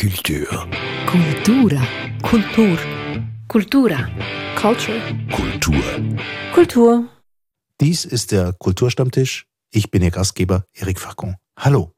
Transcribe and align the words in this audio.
Kultur. 0.00 0.46
Kultura. 1.06 1.82
Kultur. 2.22 2.78
Kultura. 3.48 4.08
Culture. 4.54 5.00
Kultur. 5.32 5.82
Kultur. 6.54 7.08
Dies 7.80 8.04
ist 8.04 8.30
der 8.30 8.52
Kulturstammtisch. 8.52 9.46
Ich 9.72 9.90
bin 9.90 10.02
Ihr 10.02 10.12
Gastgeber 10.12 10.66
Eric 10.72 11.00
Facon. 11.00 11.34
Hallo. 11.58 11.90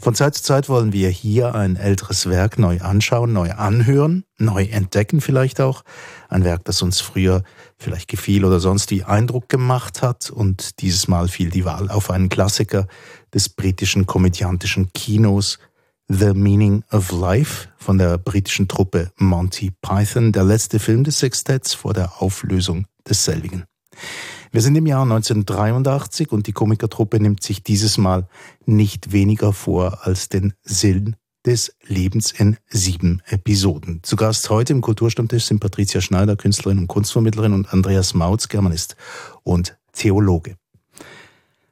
Von 0.00 0.14
Zeit 0.14 0.34
zu 0.34 0.42
Zeit 0.42 0.70
wollen 0.70 0.94
wir 0.94 1.10
hier 1.10 1.54
ein 1.54 1.76
älteres 1.76 2.30
Werk 2.30 2.58
neu 2.58 2.80
anschauen, 2.80 3.34
neu 3.34 3.52
anhören, 3.52 4.24
neu 4.38 4.64
entdecken 4.64 5.20
vielleicht 5.20 5.60
auch. 5.60 5.82
Ein 6.30 6.44
Werk, 6.44 6.64
das 6.64 6.80
uns 6.80 7.02
früher 7.02 7.42
vielleicht 7.76 8.08
gefiel 8.08 8.46
oder 8.46 8.60
sonst 8.60 8.90
wie 8.90 9.04
Eindruck 9.04 9.50
gemacht 9.50 10.00
hat. 10.00 10.30
Und 10.30 10.80
dieses 10.80 11.06
Mal 11.06 11.28
fiel 11.28 11.50
die 11.50 11.66
Wahl 11.66 11.90
auf 11.90 12.10
einen 12.10 12.30
Klassiker 12.30 12.86
des 13.34 13.50
britischen 13.50 14.06
komödiantischen 14.06 14.90
Kinos, 14.94 15.58
The 16.08 16.34
Meaning 16.34 16.84
of 16.92 17.12
Life 17.12 17.68
von 17.78 17.96
der 17.96 18.18
britischen 18.18 18.68
Truppe 18.68 19.10
Monty 19.16 19.72
Python, 19.80 20.32
der 20.32 20.44
letzte 20.44 20.78
Film 20.78 21.02
des 21.02 21.18
Sextetts 21.18 21.72
vor 21.72 21.94
der 21.94 22.20
Auflösung 22.20 22.86
desselbigen. 23.08 23.64
Wir 24.52 24.60
sind 24.60 24.76
im 24.76 24.86
Jahr 24.86 25.02
1983 25.02 26.30
und 26.30 26.46
die 26.46 26.52
Komikertruppe 26.52 27.18
nimmt 27.20 27.42
sich 27.42 27.62
dieses 27.62 27.96
Mal 27.96 28.28
nicht 28.66 29.12
weniger 29.12 29.54
vor 29.54 30.06
als 30.06 30.28
den 30.28 30.52
Sinn 30.62 31.16
des 31.46 31.74
Lebens 31.86 32.32
in 32.32 32.58
sieben 32.68 33.22
Episoden. 33.26 34.00
Zu 34.02 34.16
Gast 34.16 34.50
heute 34.50 34.74
im 34.74 34.82
Kulturstammtisch 34.82 35.46
sind 35.46 35.60
Patricia 35.60 36.02
Schneider, 36.02 36.36
Künstlerin 36.36 36.78
und 36.78 36.88
Kunstvermittlerin 36.88 37.54
und 37.54 37.72
Andreas 37.72 38.12
Mautz, 38.12 38.48
Germanist 38.48 38.96
und 39.42 39.78
Theologe. 39.92 40.56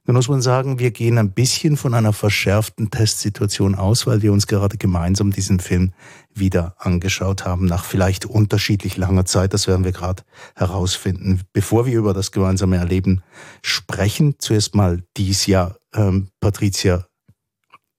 Nun 0.04 0.16
muss 0.16 0.28
man 0.28 0.42
sagen, 0.42 0.80
wir 0.80 0.90
gehen 0.90 1.16
ein 1.16 1.30
bisschen 1.30 1.76
von 1.76 1.94
einer 1.94 2.12
verschärften 2.12 2.90
Testsituation 2.90 3.76
aus, 3.76 4.04
weil 4.04 4.20
wir 4.20 4.32
uns 4.32 4.48
gerade 4.48 4.76
gemeinsam 4.76 5.30
diesen 5.30 5.60
Film 5.60 5.92
wieder 6.34 6.74
angeschaut 6.78 7.44
haben, 7.44 7.66
nach 7.66 7.84
vielleicht 7.84 8.26
unterschiedlich 8.26 8.96
langer 8.96 9.26
Zeit. 9.26 9.54
Das 9.54 9.68
werden 9.68 9.84
wir 9.84 9.92
gerade 9.92 10.24
herausfinden. 10.56 11.42
Bevor 11.52 11.86
wir 11.86 11.96
über 11.96 12.14
das 12.14 12.32
gemeinsame 12.32 12.78
Erleben 12.78 13.22
sprechen, 13.62 14.34
zuerst 14.38 14.74
mal 14.74 15.04
dies 15.16 15.46
Jahr, 15.46 15.76
ähm, 15.94 16.30
Patricia, 16.40 17.06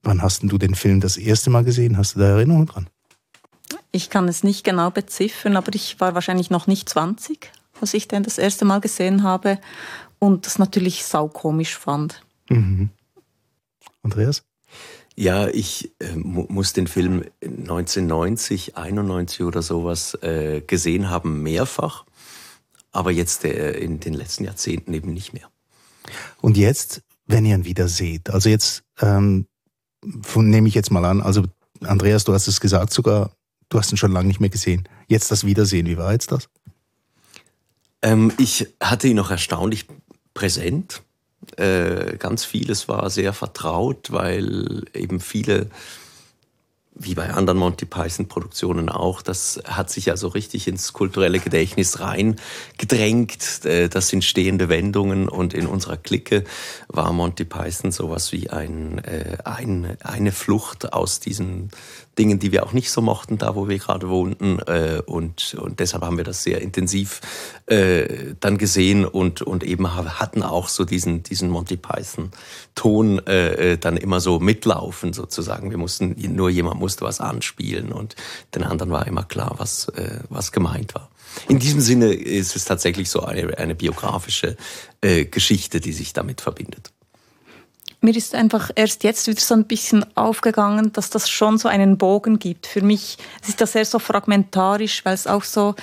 wann 0.01 0.21
hast 0.21 0.43
du 0.43 0.57
den 0.57 0.75
Film 0.75 0.99
das 0.99 1.15
erste 1.15 1.49
Mal 1.49 1.63
gesehen? 1.63 1.97
Hast 1.97 2.15
du 2.15 2.19
da 2.19 2.27
Erinnerungen 2.27 2.67
dran? 2.67 2.89
Ich 3.93 4.09
kann 4.09 4.27
es 4.27 4.43
nicht 4.43 4.65
genau 4.65 4.89
beziffern, 4.89 5.55
aber 5.55 5.73
ich 5.73 6.01
war 6.01 6.15
wahrscheinlich 6.15 6.49
noch 6.49 6.67
nicht 6.67 6.89
20, 6.89 7.49
als 7.79 7.93
ich 7.93 8.09
den 8.09 8.23
das 8.23 8.37
erste 8.37 8.65
Mal 8.65 8.81
gesehen 8.81 9.23
habe 9.23 9.59
und 10.23 10.45
das 10.45 10.57
natürlich 10.57 11.03
saukomisch 11.03 11.77
fand. 11.77 12.23
Mhm. 12.47 12.91
Andreas? 14.03 14.43
Ja, 15.17 15.49
ich 15.49 15.91
äh, 15.99 16.15
mu 16.15 16.45
muss 16.47 16.71
den 16.71 16.87
Film 16.87 17.25
1990, 17.41 18.77
91 18.77 19.41
oder 19.41 19.61
sowas 19.61 20.17
äh, 20.21 20.61
gesehen 20.61 21.09
haben, 21.09 21.43
mehrfach. 21.43 22.05
Aber 22.93 23.11
jetzt 23.11 23.43
äh, 23.43 23.73
in 23.73 23.99
den 23.99 24.13
letzten 24.13 24.45
Jahrzehnten 24.45 24.93
eben 24.93 25.13
nicht 25.13 25.33
mehr. 25.33 25.49
Und 26.39 26.55
jetzt, 26.55 27.01
wenn 27.27 27.43
ihr 27.45 27.55
ihn 27.55 27.65
wieder 27.65 27.89
seht, 27.89 28.29
also 28.29 28.47
jetzt 28.47 28.83
ähm, 29.01 29.45
nehme 30.35 30.69
ich 30.69 30.73
jetzt 30.73 30.89
mal 30.89 31.03
an, 31.03 31.21
also 31.21 31.43
Andreas, 31.81 32.23
du 32.23 32.33
hast 32.33 32.47
es 32.47 32.61
gesagt 32.61 32.93
sogar, 32.93 33.35
du 33.67 33.77
hast 33.77 33.91
ihn 33.91 33.97
schon 33.97 34.13
lange 34.13 34.29
nicht 34.29 34.39
mehr 34.39 34.49
gesehen. 34.49 34.87
Jetzt 35.09 35.31
das 35.31 35.43
Wiedersehen, 35.43 35.85
wie 35.85 35.97
war 35.97 36.13
jetzt 36.13 36.31
das? 36.31 36.47
Ähm, 38.03 38.33
ich 38.37 38.67
hatte 38.81 39.07
ihn 39.07 39.15
noch 39.15 39.31
erstaunlich 39.31 39.87
präsent. 40.33 41.01
Äh, 41.57 42.17
ganz 42.17 42.45
vieles 42.45 42.87
war 42.87 43.09
sehr 43.09 43.33
vertraut, 43.33 44.11
weil 44.11 44.85
eben 44.93 45.19
viele, 45.19 45.69
wie 46.95 47.15
bei 47.15 47.33
anderen 47.33 47.57
Monty 47.57 47.85
Python-Produktionen 47.85 48.89
auch, 48.89 49.23
das 49.23 49.59
hat 49.65 49.89
sich 49.89 50.05
ja 50.05 50.17
so 50.17 50.27
richtig 50.27 50.67
ins 50.67 50.93
kulturelle 50.93 51.39
Gedächtnis 51.39 51.99
reingedrängt. 51.99 53.65
Äh, 53.65 53.89
das 53.89 54.09
sind 54.09 54.23
stehende 54.23 54.69
Wendungen 54.69 55.27
und 55.27 55.53
in 55.53 55.65
unserer 55.65 55.97
Clique 55.97 56.43
war 56.87 57.11
Monty 57.11 57.45
Python 57.45 57.91
sowas 57.91 58.31
wie 58.31 58.49
ein, 58.51 58.99
äh, 58.99 59.37
ein, 59.43 59.97
eine 60.03 60.31
Flucht 60.31 60.93
aus 60.93 61.19
diesen 61.19 61.71
Dingen, 62.19 62.37
die 62.37 62.51
wir 62.51 62.63
auch 62.63 62.73
nicht 62.73 62.91
so 62.91 63.01
mochten, 63.01 63.39
da 63.39 63.55
wo 63.55 63.67
wir 63.67 63.79
gerade 63.79 64.07
wohnten. 64.07 64.59
Äh, 64.59 65.01
und, 65.03 65.55
und 65.59 65.79
deshalb 65.79 66.03
haben 66.03 66.17
wir 66.17 66.23
das 66.23 66.43
sehr 66.43 66.61
intensiv 66.61 67.21
dann 67.65 68.57
gesehen 68.57 69.05
und, 69.05 69.41
und 69.41 69.63
eben 69.63 69.95
hatten 69.95 70.43
auch 70.43 70.67
so 70.67 70.83
diesen, 70.83 71.23
diesen 71.23 71.49
Monty 71.49 71.77
Python-Ton 71.77 73.21
dann 73.79 73.97
immer 73.97 74.19
so 74.19 74.39
mitlaufen 74.41 75.13
sozusagen. 75.13 75.71
Wir 75.71 75.77
mussten, 75.77 76.13
nur 76.35 76.49
jemand 76.49 76.81
musste 76.83 77.05
was 77.05 77.21
anspielen 77.21 77.91
und 77.91 78.15
den 78.55 78.63
anderen 78.63 78.91
war 78.91 79.07
immer 79.07 79.23
klar, 79.23 79.55
was, 79.57 79.87
was 80.29 80.51
gemeint 80.51 80.93
war. 80.95 81.09
In 81.47 81.59
diesem 81.59 81.81
Sinne 81.81 82.13
ist 82.13 82.55
es 82.55 82.65
tatsächlich 82.65 83.09
so 83.09 83.21
eine, 83.21 83.57
eine 83.57 83.75
biografische 83.75 84.55
äh, 85.01 85.25
Geschichte, 85.25 85.79
die 85.79 85.93
sich 85.93 86.13
damit 86.13 86.41
verbindet 86.41 86.92
mir 88.03 88.15
ist 88.15 88.35
einfach 88.35 88.69
erst 88.75 89.03
jetzt 89.05 89.27
wieder 89.27 89.39
so 89.39 89.53
ein 89.53 89.63
bisschen 89.63 90.05
aufgegangen, 90.15 90.91
dass 90.91 91.09
das 91.09 91.29
schon 91.29 91.57
so 91.57 91.69
einen 91.69 91.97
Bogen 91.97 92.37
gibt. 92.37 92.67
Für 92.67 92.81
mich 92.81 93.17
ist 93.47 93.61
das 93.61 93.71
sehr 93.71 93.85
so 93.85 93.97
fragmentarisch, 93.97 95.05
weil 95.05 95.13
es 95.13 95.25
auch 95.25 95.43
so 95.43 95.75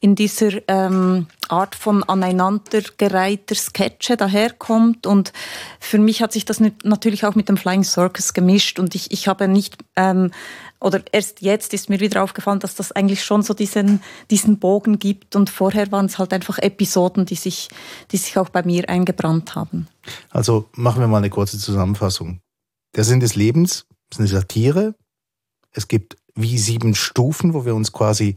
in 0.00 0.14
dieser 0.14 0.52
ähm, 0.68 1.26
Art 1.48 1.74
von 1.74 2.04
aneinandergereihter 2.04 3.56
Sketche 3.56 4.16
daherkommt. 4.16 5.06
Und 5.06 5.32
für 5.80 5.98
mich 5.98 6.22
hat 6.22 6.32
sich 6.32 6.44
das 6.44 6.60
natürlich 6.60 7.24
auch 7.24 7.34
mit 7.34 7.48
dem 7.48 7.56
Flying 7.56 7.82
Circus 7.82 8.34
gemischt. 8.34 8.78
Und 8.78 8.94
ich, 8.94 9.10
ich 9.10 9.26
habe 9.26 9.48
nicht 9.48 9.76
ähm, 9.96 10.30
oder 10.84 11.02
erst 11.12 11.40
jetzt 11.40 11.72
ist 11.72 11.88
mir 11.88 11.98
wieder 11.98 12.22
aufgefallen, 12.22 12.60
dass 12.60 12.74
das 12.74 12.92
eigentlich 12.92 13.24
schon 13.24 13.42
so 13.42 13.54
diesen, 13.54 14.02
diesen 14.30 14.58
Bogen 14.58 14.98
gibt 14.98 15.34
und 15.34 15.48
vorher 15.48 15.90
waren 15.90 16.04
es 16.04 16.18
halt 16.18 16.34
einfach 16.34 16.58
Episoden, 16.58 17.24
die 17.24 17.36
sich, 17.36 17.70
die 18.12 18.18
sich 18.18 18.36
auch 18.36 18.50
bei 18.50 18.62
mir 18.62 18.88
eingebrannt 18.90 19.54
haben. 19.54 19.88
Also 20.28 20.68
machen 20.74 21.00
wir 21.00 21.08
mal 21.08 21.18
eine 21.18 21.30
kurze 21.30 21.58
Zusammenfassung. 21.58 22.40
Der 22.94 23.04
Sinn 23.04 23.20
des 23.20 23.34
Lebens 23.34 23.86
ist 24.10 24.18
eine 24.18 24.28
Satire. 24.28 24.94
Es 25.72 25.88
gibt 25.88 26.18
wie 26.34 26.58
sieben 26.58 26.94
Stufen, 26.94 27.54
wo 27.54 27.64
wir 27.64 27.74
uns 27.74 27.92
quasi 27.92 28.36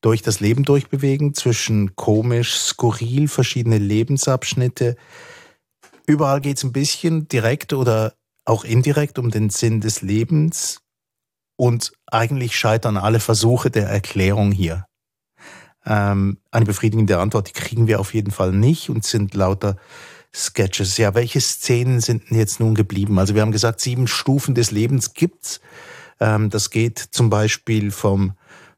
durch 0.00 0.22
das 0.22 0.38
Leben 0.38 0.62
durchbewegen, 0.62 1.34
zwischen 1.34 1.96
komisch, 1.96 2.56
skurril, 2.56 3.26
verschiedene 3.26 3.78
Lebensabschnitte. 3.78 4.96
Überall 6.06 6.40
geht 6.40 6.58
es 6.58 6.62
ein 6.62 6.72
bisschen 6.72 7.26
direkt 7.26 7.72
oder 7.72 8.14
auch 8.44 8.64
indirekt 8.64 9.18
um 9.18 9.30
den 9.30 9.50
Sinn 9.50 9.80
des 9.80 10.02
Lebens. 10.02 10.80
Und 11.60 11.92
eigentlich 12.06 12.56
scheitern 12.56 12.96
alle 12.96 13.20
Versuche 13.20 13.70
der 13.70 13.86
Erklärung 13.86 14.50
hier. 14.50 14.86
Ähm, 15.84 16.38
eine 16.50 16.64
befriedigende 16.64 17.18
Antwort, 17.18 17.48
die 17.48 17.52
kriegen 17.52 17.86
wir 17.86 18.00
auf 18.00 18.14
jeden 18.14 18.30
Fall 18.30 18.52
nicht 18.52 18.88
und 18.88 19.04
sind 19.04 19.34
lauter 19.34 19.76
Sketches. 20.34 20.96
Ja, 20.96 21.14
welche 21.14 21.38
Szenen 21.42 22.00
sind 22.00 22.30
jetzt 22.30 22.60
nun 22.60 22.74
geblieben? 22.74 23.18
Also 23.18 23.34
wir 23.34 23.42
haben 23.42 23.52
gesagt, 23.52 23.80
sieben 23.80 24.06
Stufen 24.06 24.54
des 24.54 24.70
Lebens 24.70 25.12
gibt's. 25.12 25.60
Ähm, 26.18 26.48
das 26.48 26.70
geht 26.70 26.98
zum 26.98 27.28
Beispiel 27.28 27.90
vom 27.90 28.32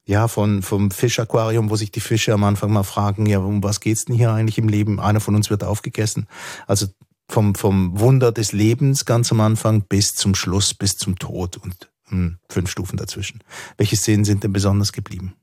ja, 0.05 0.27
von, 0.27 0.63
vom 0.63 0.91
Fischaquarium, 0.91 1.71
wo 1.71 1.77
sich 1.77 1.93
die 1.93 2.01
Fische 2.01 2.35
am 2.35 2.43
Anfang 2.43 2.73
mal 2.73 2.83
fragen, 2.83 3.27
ja, 3.27 3.39
um 3.39 3.63
was 3.63 3.79
geht's 3.79 4.07
denn 4.07 4.17
hier 4.17 4.33
eigentlich 4.33 4.59
im 4.59 4.69
Leben? 4.69 4.99
Einer 4.99 5.21
von 5.21 5.37
uns 5.37 5.51
wird 5.51 5.63
aufgegessen. 5.63 6.27
Also 6.67 6.89
vom, 7.29 7.55
vom 7.55 8.01
Wunder 8.01 8.33
des 8.33 8.51
Lebens 8.51 9.05
ganz 9.05 9.31
am 9.31 9.41
Anfang 9.41 9.83
bis 9.83 10.17
zum 10.17 10.35
Schluss, 10.35 10.75
bis 10.75 10.97
zum 10.97 11.17
Tod. 11.21 11.59
Und 11.59 11.92
hm, 12.13 12.39
fünf 12.49 12.71
Stufen 12.71 12.97
dazwischen. 12.97 13.41
Welche 13.77 13.97
Szenen 13.97 14.25
sind 14.25 14.45
denn 14.45 14.53
besonders 14.53 14.93
geblieben? 14.93 15.35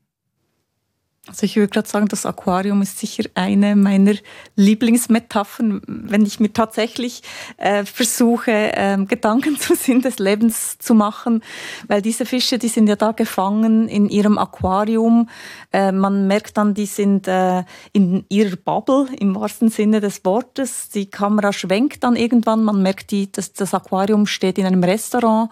Also 1.30 1.46
ich 1.46 1.54
würde 1.54 1.68
gerade 1.68 1.88
sagen, 1.88 2.08
das 2.08 2.26
Aquarium 2.26 2.82
ist 2.82 2.98
sicher 2.98 3.22
eine 3.34 3.76
meiner 3.76 4.14
Lieblingsmetaphern, 4.56 5.80
wenn 5.86 6.26
ich 6.26 6.40
mir 6.40 6.52
tatsächlich 6.52 7.22
äh, 7.56 7.84
versuche, 7.84 8.50
äh, 8.50 8.98
Gedanken 9.04 9.56
zum 9.60 9.76
Sinn 9.76 10.02
des 10.02 10.18
Lebens 10.18 10.78
zu 10.78 10.92
machen, 10.92 11.44
weil 11.86 12.02
diese 12.02 12.26
Fische, 12.26 12.58
die 12.58 12.66
sind 12.66 12.88
ja 12.88 12.96
da 12.96 13.12
gefangen 13.12 13.86
in 13.86 14.08
ihrem 14.08 14.38
Aquarium. 14.38 15.28
Äh, 15.72 15.92
man 15.92 16.26
merkt 16.26 16.56
dann, 16.56 16.74
die 16.74 16.86
sind 16.86 17.28
äh, 17.28 17.62
in 17.92 18.24
ihrer 18.28 18.56
Bubble 18.56 19.06
im 19.16 19.36
wahrsten 19.36 19.68
Sinne 19.68 20.00
des 20.00 20.24
Wortes. 20.24 20.88
Die 20.88 21.10
Kamera 21.10 21.52
schwenkt 21.52 22.02
dann 22.02 22.16
irgendwann, 22.16 22.64
man 22.64 22.82
merkt, 22.82 23.12
die, 23.12 23.30
dass 23.30 23.52
das 23.52 23.72
Aquarium 23.72 24.26
steht 24.26 24.58
in 24.58 24.66
einem 24.66 24.82
Restaurant 24.82 25.50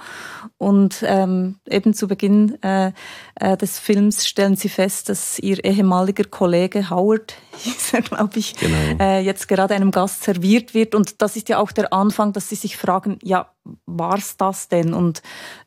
und 0.56 1.04
ähm, 1.06 1.60
eben 1.70 1.94
zu 1.94 2.08
Beginn 2.08 2.60
äh, 2.64 2.90
äh, 3.36 3.56
des 3.56 3.78
Films 3.78 4.26
stellen 4.26 4.56
sie 4.56 4.68
fest, 4.68 5.08
dass 5.08 5.38
ihr 5.38 5.64
ehemaliger 5.68 6.24
Kollege 6.24 6.90
Howard, 6.90 7.34
hieß 7.58 7.94
er, 7.94 8.02
glaube 8.02 8.38
ich, 8.38 8.56
genau. 8.56 8.98
äh, 9.00 9.20
jetzt 9.20 9.48
gerade 9.48 9.74
einem 9.74 9.90
Gast 9.90 10.24
serviert 10.24 10.74
wird. 10.74 10.94
Und 10.94 11.20
das 11.22 11.36
ist 11.36 11.48
ja 11.48 11.58
auch 11.58 11.72
der 11.72 11.92
Anfang, 11.92 12.32
dass 12.32 12.48
sie 12.48 12.56
sich 12.56 12.76
fragen, 12.76 13.18
ja, 13.22 13.52
war's 13.86 14.36
das 14.36 14.68
denn? 14.68 14.94
Und 14.94 15.22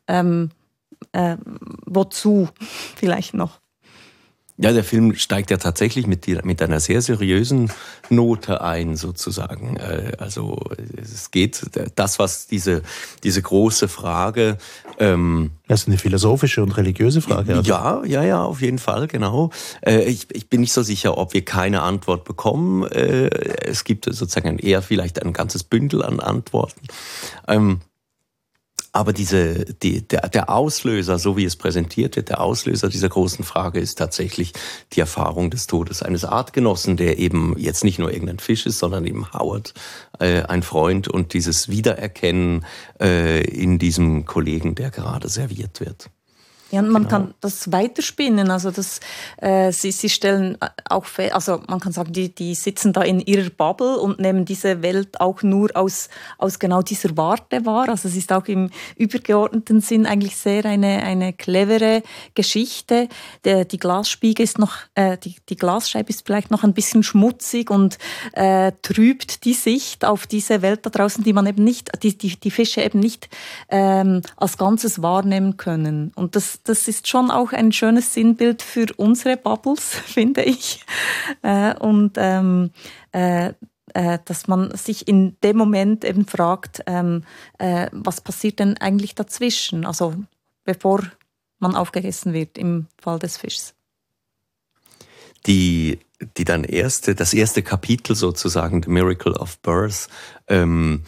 ähm, 0.08 0.50
äh, 1.12 1.36
wozu 1.86 2.48
vielleicht 2.96 3.34
noch? 3.34 3.61
Ja, 4.58 4.72
der 4.72 4.84
Film 4.84 5.14
steigt 5.14 5.50
ja 5.50 5.56
tatsächlich 5.56 6.06
mit, 6.06 6.26
mit 6.44 6.62
einer 6.62 6.78
sehr 6.78 7.00
seriösen 7.00 7.70
Note 8.10 8.60
ein, 8.60 8.96
sozusagen. 8.96 9.76
Äh, 9.78 10.12
also 10.18 10.60
es 10.96 11.30
geht 11.30 11.62
das, 11.94 12.18
was 12.18 12.46
diese, 12.46 12.82
diese 13.24 13.40
große 13.40 13.88
Frage. 13.88 14.58
Ähm, 14.98 15.52
das 15.68 15.82
ist 15.82 15.88
eine 15.88 15.98
philosophische 15.98 16.62
und 16.62 16.76
religiöse 16.76 17.22
Frage. 17.22 17.56
Also. 17.56 17.70
Ja, 17.70 18.04
ja, 18.04 18.22
ja, 18.22 18.44
auf 18.44 18.60
jeden 18.60 18.78
Fall, 18.78 19.08
genau. 19.08 19.50
Äh, 19.80 20.02
ich, 20.02 20.26
ich 20.32 20.50
bin 20.50 20.60
nicht 20.60 20.72
so 20.72 20.82
sicher, 20.82 21.16
ob 21.16 21.32
wir 21.32 21.44
keine 21.44 21.80
Antwort 21.80 22.24
bekommen. 22.24 22.84
Äh, 22.84 23.28
es 23.66 23.84
gibt 23.84 24.04
sozusagen 24.04 24.58
eher 24.58 24.82
vielleicht 24.82 25.22
ein 25.22 25.32
ganzes 25.32 25.64
Bündel 25.64 26.04
an 26.04 26.20
Antworten. 26.20 26.86
Ähm, 27.48 27.80
aber 28.92 29.14
diese, 29.14 29.64
die, 29.64 30.06
der, 30.06 30.28
der 30.28 30.50
Auslöser, 30.50 31.18
so 31.18 31.36
wie 31.36 31.44
es 31.46 31.56
präsentiert 31.56 32.16
wird, 32.16 32.28
der 32.28 32.42
Auslöser 32.42 32.90
dieser 32.90 33.08
großen 33.08 33.44
Frage 33.44 33.80
ist 33.80 33.96
tatsächlich 33.96 34.52
die 34.92 35.00
Erfahrung 35.00 35.50
des 35.50 35.66
Todes 35.66 36.02
eines 36.02 36.26
Artgenossen, 36.26 36.98
der 36.98 37.18
eben 37.18 37.56
jetzt 37.58 37.84
nicht 37.84 37.98
nur 37.98 38.12
irgendein 38.12 38.38
Fisch 38.38 38.66
ist, 38.66 38.78
sondern 38.78 39.06
eben 39.06 39.32
Howard, 39.32 39.72
äh, 40.20 40.42
ein 40.42 40.62
Freund 40.62 41.08
und 41.08 41.32
dieses 41.32 41.70
Wiedererkennen 41.70 42.66
äh, 43.00 43.42
in 43.44 43.78
diesem 43.78 44.26
Kollegen, 44.26 44.74
der 44.74 44.90
gerade 44.90 45.28
serviert 45.28 45.80
wird. 45.80 46.10
Ja, 46.72 46.80
und 46.80 46.88
man 46.88 47.02
genau. 47.02 47.10
kann 47.10 47.34
das 47.40 47.70
weiterspinnen. 47.70 48.50
Also 48.50 48.70
das, 48.70 49.00
äh, 49.36 49.72
sie, 49.72 49.92
sie 49.92 50.08
stellen 50.08 50.56
auch 50.88 51.04
fest, 51.04 51.34
also 51.34 51.60
man 51.68 51.80
kann 51.80 51.92
sagen, 51.92 52.14
die, 52.14 52.34
die 52.34 52.54
sitzen 52.54 52.94
da 52.94 53.02
in 53.02 53.20
ihrer 53.20 53.50
Bubble 53.50 53.98
und 53.98 54.18
nehmen 54.18 54.46
diese 54.46 54.80
Welt 54.80 55.20
auch 55.20 55.42
nur 55.42 55.70
aus, 55.74 56.08
aus 56.38 56.58
genau 56.58 56.80
dieser 56.80 57.14
Warte 57.18 57.66
wahr. 57.66 57.90
Also 57.90 58.08
es 58.08 58.16
ist 58.16 58.32
auch 58.32 58.46
im 58.46 58.70
übergeordneten 58.96 59.82
Sinn 59.82 60.06
eigentlich 60.06 60.36
sehr 60.36 60.64
eine, 60.64 61.02
eine 61.02 61.34
clevere 61.34 62.02
Geschichte. 62.34 63.08
Der, 63.44 63.66
die 63.66 63.78
Glasspiegel 63.78 64.42
ist 64.42 64.58
noch, 64.58 64.72
äh, 64.94 65.18
die, 65.18 65.36
die 65.50 65.56
Glasscheibe 65.56 66.08
ist 66.08 66.24
vielleicht 66.24 66.50
noch 66.50 66.64
ein 66.64 66.72
bisschen 66.72 67.02
schmutzig 67.02 67.70
und 67.70 67.98
äh, 68.32 68.72
trübt 68.80 69.44
die 69.44 69.52
Sicht 69.52 70.06
auf 70.06 70.26
diese 70.26 70.62
Welt 70.62 70.86
da 70.86 70.90
draußen, 70.90 71.22
die 71.22 71.34
man 71.34 71.44
eben 71.46 71.64
nicht, 71.64 71.90
die, 72.02 72.16
die, 72.16 72.40
die 72.40 72.50
Fische 72.50 72.80
eben 72.80 72.98
nicht 72.98 73.28
ähm, 73.68 74.22
als 74.38 74.56
Ganzes 74.56 75.02
wahrnehmen 75.02 75.58
können. 75.58 76.12
Und 76.14 76.34
das, 76.34 76.61
das 76.64 76.88
ist 76.88 77.08
schon 77.08 77.30
auch 77.30 77.52
ein 77.52 77.72
schönes 77.72 78.14
Sinnbild 78.14 78.62
für 78.62 78.86
unsere 78.96 79.36
Bubbles, 79.36 79.94
finde 80.06 80.42
ich. 80.42 80.84
Äh, 81.42 81.74
und 81.78 82.12
ähm, 82.16 82.70
äh, 83.12 83.52
äh, 83.94 84.18
dass 84.24 84.48
man 84.48 84.74
sich 84.76 85.08
in 85.08 85.36
dem 85.42 85.56
Moment 85.56 86.04
eben 86.04 86.26
fragt, 86.26 86.82
ähm, 86.86 87.24
äh, 87.58 87.88
was 87.92 88.20
passiert 88.20 88.58
denn 88.58 88.76
eigentlich 88.78 89.14
dazwischen? 89.14 89.84
Also 89.84 90.14
bevor 90.64 91.02
man 91.58 91.76
aufgegessen 91.76 92.32
wird 92.32 92.58
im 92.58 92.86
Fall 92.98 93.18
des 93.18 93.36
Fischs. 93.36 93.74
Die, 95.46 95.98
die 96.36 96.44
dann 96.44 96.64
erste, 96.64 97.14
das 97.14 97.34
erste 97.34 97.62
Kapitel 97.62 98.14
sozusagen, 98.14 98.82
The 98.82 98.90
Miracle 98.90 99.32
of 99.34 99.58
Birth, 99.60 100.08
ähm, 100.48 101.02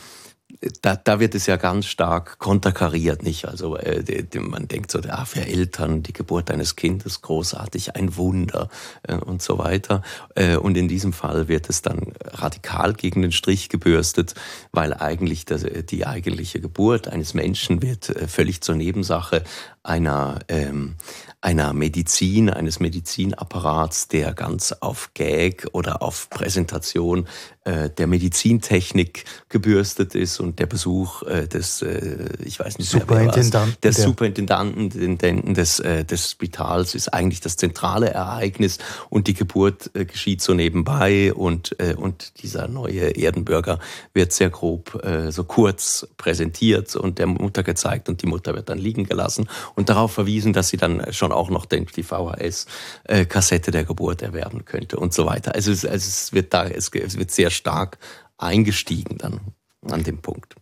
da, 0.83 0.97
da 0.97 1.21
wird 1.21 1.35
es 1.35 1.47
ja 1.47 1.57
ganz 1.57 1.87
stark 1.87 2.39
konterkariert, 2.39 3.23
nicht? 3.23 3.47
Also 3.47 3.77
äh, 3.77 4.03
man 4.39 4.69
denkt 4.69 4.91
so, 4.91 5.01
ah, 5.09 5.25
für 5.25 5.47
Eltern 5.47 6.03
die 6.03 6.13
Geburt 6.13 6.51
eines 6.51 6.77
Kindes 6.77 7.23
großartig, 7.23 7.97
ein 7.97 8.17
Wunder 8.17 8.69
äh, 9.03 9.15
und 9.15 9.43
so 9.43 9.59
weiter. 9.59 10.03
Äh, 10.35 10.57
und 10.57 10.77
in 10.77 10.89
diesem 10.89 11.13
Fall 11.13 11.49
wird 11.49 11.69
es 11.69 11.83
dann 11.83 12.13
radikal 12.25 12.95
gegen 12.95 13.23
den 13.23 13.33
Strich 13.33 13.69
gebürstet, 13.69 14.35
weil 14.73 14.95
eigentlich 14.95 15.45
das, 15.45 15.65
die 15.89 16.07
eigentliche 16.07 16.61
Geburt 16.61 17.09
eines 17.09 17.35
Menschen 17.35 17.83
wird 17.83 18.11
äh, 18.11 18.29
völlig 18.29 18.61
zur 18.61 18.77
Nebensache 18.77 19.45
einer 19.85 20.41
ähm, 20.49 20.97
einer 21.45 21.75
Medizin, 21.75 22.49
eines 22.49 22.81
Medizinapparats, 22.81 24.09
der 24.09 24.33
ganz 24.33 24.73
auf 24.73 25.11
Gag 25.13 25.67
oder 25.73 26.01
auf 26.01 26.31
Präsentation 26.31 27.29
äh, 27.65 27.91
der 27.91 28.07
Medizintechnik 28.07 29.25
gebürstet 29.51 30.15
ist 30.15 30.41
und 30.41 30.59
der 30.59 30.65
Besuch 30.65 31.23
äh, 31.25 31.47
des, 31.47 31.83
äh, 31.83 32.31
ich 32.43 32.61
weiß 32.61 32.79
nicht, 32.79 32.91
Superintendanten, 32.91 33.77
des 33.83 33.97
Superintendanten 33.97 35.55
des, 35.55 35.81
äh, 35.81 36.07
des 36.07 36.31
Spitals 36.31 36.95
ist 36.95 37.13
eigentlich 37.13 37.43
das 37.43 37.59
zentrale 37.59 38.09
Ereignis 38.09 38.79
und 39.11 39.27
die 39.27 39.35
Geburt 39.35 39.91
äh, 39.95 40.07
geschieht 40.07 40.41
so 40.41 40.55
nebenbei 40.55 41.35
und, 41.35 41.79
äh, 41.79 41.95
und 41.95 42.43
dieser 42.43 42.69
neue 42.69 43.19
Erdenbürger 43.19 43.81
wird 44.15 44.33
sehr 44.33 44.49
grob, 44.49 45.05
äh, 45.05 45.31
so 45.31 45.45
kurz 45.45 46.07
präsentiert 46.17 46.97
und 46.97 47.19
der 47.19 47.27
Mutter 47.27 47.63
gezeigt 47.63 48.09
und 48.09 48.23
die 48.23 48.27
Mutter 48.27 48.55
wird 48.55 48.71
dann 48.71 48.79
liegen 48.79 49.05
gelassen 49.05 49.47
und 49.75 49.89
darauf 49.89 50.13
verwiesen, 50.13 50.53
dass 50.53 50.69
sie 50.69 50.77
dann 50.77 51.13
schon 51.13 51.33
auch 51.33 51.51
noch 51.51 51.67
den, 51.67 51.87
die 51.87 52.03
VHS-Kassette 52.03 53.71
der 53.71 53.85
Geburt 53.85 54.23
erwerben 54.23 54.65
könnte 54.65 54.97
und 54.99 55.13
so 55.13 55.27
weiter. 55.27 55.55
Also 55.55 55.73
es, 55.73 55.85
also 55.85 56.07
es 56.07 56.33
wird 56.33 56.55
da, 56.55 56.65
es, 56.65 56.91
es 56.91 57.19
wird 57.19 57.31
sehr 57.31 57.51
stark 57.51 57.99
eingestiegen 58.39 59.19
dann 59.19 59.41
an 59.91 60.03
dem 60.03 60.19
Punkt. 60.19 60.55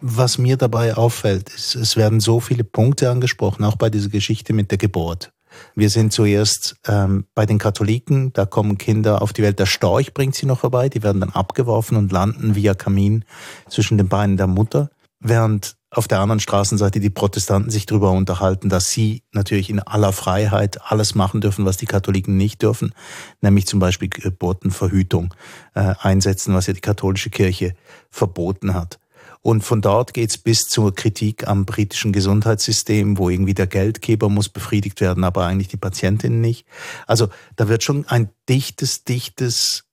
Was 0.00 0.38
mir 0.38 0.56
dabei 0.56 0.96
auffällt, 0.96 1.50
ist, 1.50 1.74
es 1.74 1.96
werden 1.96 2.20
so 2.20 2.40
viele 2.40 2.64
Punkte 2.64 3.10
angesprochen, 3.10 3.64
auch 3.64 3.76
bei 3.76 3.90
dieser 3.90 4.08
Geschichte 4.08 4.52
mit 4.52 4.70
der 4.70 4.78
Geburt. 4.78 5.32
Wir 5.74 5.90
sind 5.90 6.12
zuerst 6.12 6.76
ähm, 6.86 7.26
bei 7.34 7.46
den 7.46 7.58
Katholiken, 7.58 8.32
da 8.32 8.46
kommen 8.46 8.78
Kinder 8.78 9.22
auf 9.22 9.32
die 9.32 9.42
Welt. 9.42 9.58
Der 9.58 9.66
Storch 9.66 10.14
bringt 10.14 10.34
sie 10.34 10.46
noch 10.46 10.60
vorbei, 10.60 10.88
die 10.88 11.02
werden 11.02 11.20
dann 11.20 11.30
abgeworfen 11.30 11.96
und 11.96 12.12
landen 12.12 12.54
via 12.54 12.74
Kamin 12.74 13.24
zwischen 13.68 13.98
den 13.98 14.08
Beinen 14.08 14.36
der 14.36 14.46
Mutter. 14.46 14.90
Während 15.20 15.76
auf 15.90 16.06
der 16.06 16.20
anderen 16.20 16.40
Straßenseite 16.40 17.00
die 17.00 17.10
Protestanten 17.10 17.70
sich 17.70 17.86
darüber 17.86 18.10
unterhalten, 18.10 18.68
dass 18.68 18.90
sie 18.90 19.22
natürlich 19.32 19.70
in 19.70 19.80
aller 19.80 20.12
Freiheit 20.12 20.82
alles 20.82 21.14
machen 21.14 21.40
dürfen, 21.40 21.64
was 21.64 21.78
die 21.78 21.86
Katholiken 21.86 22.36
nicht 22.36 22.62
dürfen, 22.62 22.94
nämlich 23.40 23.66
zum 23.66 23.80
Beispiel 23.80 24.08
Geburtenverhütung 24.08 25.34
äh, 25.74 25.94
einsetzen, 26.00 26.54
was 26.54 26.66
ja 26.66 26.74
die 26.74 26.80
katholische 26.80 27.30
Kirche 27.30 27.74
verboten 28.10 28.74
hat. 28.74 28.98
Und 29.40 29.62
von 29.62 29.80
dort 29.80 30.14
geht's 30.14 30.36
bis 30.36 30.68
zur 30.68 30.94
Kritik 30.94 31.46
am 31.46 31.64
britischen 31.64 32.12
Gesundheitssystem, 32.12 33.18
wo 33.18 33.30
irgendwie 33.30 33.54
der 33.54 33.66
Geldgeber 33.66 34.28
muss 34.28 34.48
befriedigt 34.48 35.00
werden, 35.00 35.24
aber 35.24 35.46
eigentlich 35.46 35.68
die 35.68 35.76
Patientin 35.76 36.40
nicht. 36.40 36.66
Also 37.06 37.28
da 37.56 37.68
wird 37.68 37.82
schon 37.82 38.06
ein 38.08 38.30
dichtes, 38.48 39.04
dichtes 39.04 39.84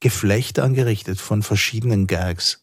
Geflecht 0.00 0.58
angerichtet 0.58 1.18
von 1.18 1.42
verschiedenen 1.42 2.06
Gags. 2.06 2.59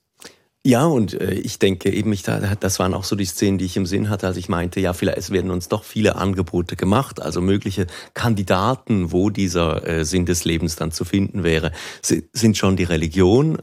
Ja, 0.67 0.85
und 0.85 1.13
äh, 1.13 1.31
ich 1.31 1.59
denke 1.59 1.93
eben, 1.93 2.11
ich, 2.11 2.23
das 2.23 2.77
waren 2.77 2.93
auch 2.93 3.05
so 3.05 3.15
die 3.15 3.23
Szenen, 3.23 3.57
die 3.57 3.63
ich 3.63 3.77
im 3.77 3.85
Sinn 3.85 4.09
hatte, 4.09 4.27
als 4.27 4.35
ich 4.35 4.49
meinte, 4.49 4.81
ja, 4.81 4.91
vielleicht 4.91 5.17
es 5.17 5.31
werden 5.31 5.49
uns 5.49 5.69
doch 5.69 5.85
viele 5.85 6.17
Angebote 6.17 6.75
gemacht, 6.75 7.21
also 7.21 7.39
mögliche 7.39 7.87
Kandidaten, 8.13 9.13
wo 9.13 9.29
dieser 9.29 9.87
äh, 9.87 10.03
Sinn 10.03 10.25
des 10.25 10.43
Lebens 10.43 10.75
dann 10.75 10.91
zu 10.91 11.05
finden 11.05 11.45
wäre, 11.45 11.71
sind 12.01 12.57
schon 12.57 12.75
die 12.75 12.83
Religion, 12.83 13.59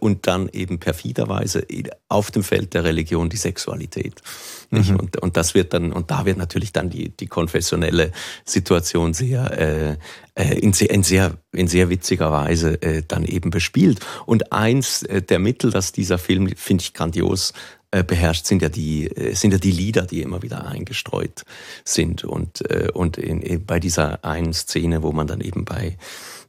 und 0.00 0.26
dann 0.26 0.48
eben 0.48 0.78
perfiderweise 0.78 1.66
auf 2.08 2.30
dem 2.30 2.42
Feld 2.42 2.74
der 2.74 2.84
Religion 2.84 3.28
die 3.28 3.36
Sexualität. 3.36 4.22
Mhm. 4.70 4.96
Und, 4.96 5.16
und 5.18 5.36
das 5.36 5.54
wird 5.54 5.72
dann, 5.72 5.92
und 5.92 6.10
da 6.10 6.24
wird 6.26 6.38
natürlich 6.38 6.72
dann 6.72 6.90
die, 6.90 7.10
die 7.10 7.26
konfessionelle 7.26 8.12
Situation 8.44 9.14
sehr, 9.14 9.58
äh, 9.58 9.96
äh 10.34 10.58
in, 10.58 10.72
sehr, 10.72 10.90
in, 10.90 11.02
sehr, 11.02 11.36
in 11.52 11.68
sehr 11.68 11.90
witziger 11.90 12.30
Weise 12.30 12.80
äh, 12.82 13.02
dann 13.06 13.24
eben 13.24 13.50
bespielt. 13.50 14.00
Und 14.26 14.52
eins 14.52 15.02
äh, 15.04 15.22
der 15.22 15.38
Mittel, 15.38 15.70
das 15.70 15.92
dieser 15.92 16.18
Film, 16.18 16.48
finde 16.56 16.82
ich, 16.82 16.92
grandios 16.92 17.52
äh, 17.90 18.04
beherrscht, 18.04 18.44
sind 18.44 18.60
ja 18.60 18.68
die 18.68 19.10
sind 19.32 19.52
ja 19.52 19.58
die 19.58 19.70
Lieder, 19.70 20.02
die 20.02 20.20
immer 20.20 20.42
wieder 20.42 20.66
eingestreut 20.66 21.44
sind 21.84 22.22
und 22.22 22.60
und 22.92 23.16
in, 23.16 23.64
bei 23.64 23.80
dieser 23.80 24.22
einen 24.26 24.52
Szene, 24.52 25.02
wo 25.02 25.12
man 25.12 25.26
dann 25.26 25.40
eben 25.40 25.64
bei 25.64 25.96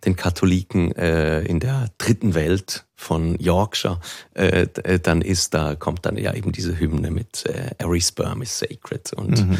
den 0.05 0.17
Katholiken 0.17 0.91
äh, 0.93 1.41
in 1.41 1.59
der 1.59 1.91
dritten 1.97 2.33
Welt 2.33 2.85
von 2.99 3.39
Yorkshire, 3.39 3.99
äh, 4.33 4.67
äh, 4.83 4.99
dann 4.99 5.21
ist 5.21 5.53
da 5.53 5.75
kommt 5.75 6.05
dann 6.05 6.17
ja 6.17 6.33
eben 6.33 6.51
diese 6.51 6.77
Hymne 6.77 7.11
mit 7.11 7.45
äh, 7.45 7.71
Every 7.77 8.01
Sperm 8.01 8.41
is 8.41 8.59
Sacred 8.59 9.13
und 9.13 9.47
mhm. 9.47 9.57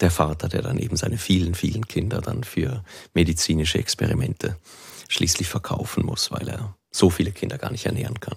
der 0.00 0.10
Vater, 0.10 0.48
der 0.48 0.62
dann 0.62 0.78
eben 0.78 0.96
seine 0.96 1.18
vielen 1.18 1.54
vielen 1.54 1.86
Kinder 1.86 2.22
dann 2.22 2.44
für 2.44 2.82
medizinische 3.12 3.78
Experimente 3.78 4.56
schließlich 5.08 5.48
verkaufen 5.48 6.06
muss, 6.06 6.32
weil 6.32 6.48
er 6.48 6.74
so 6.90 7.10
viele 7.10 7.30
Kinder 7.30 7.58
gar 7.58 7.70
nicht 7.70 7.84
ernähren 7.84 8.20
kann. 8.20 8.36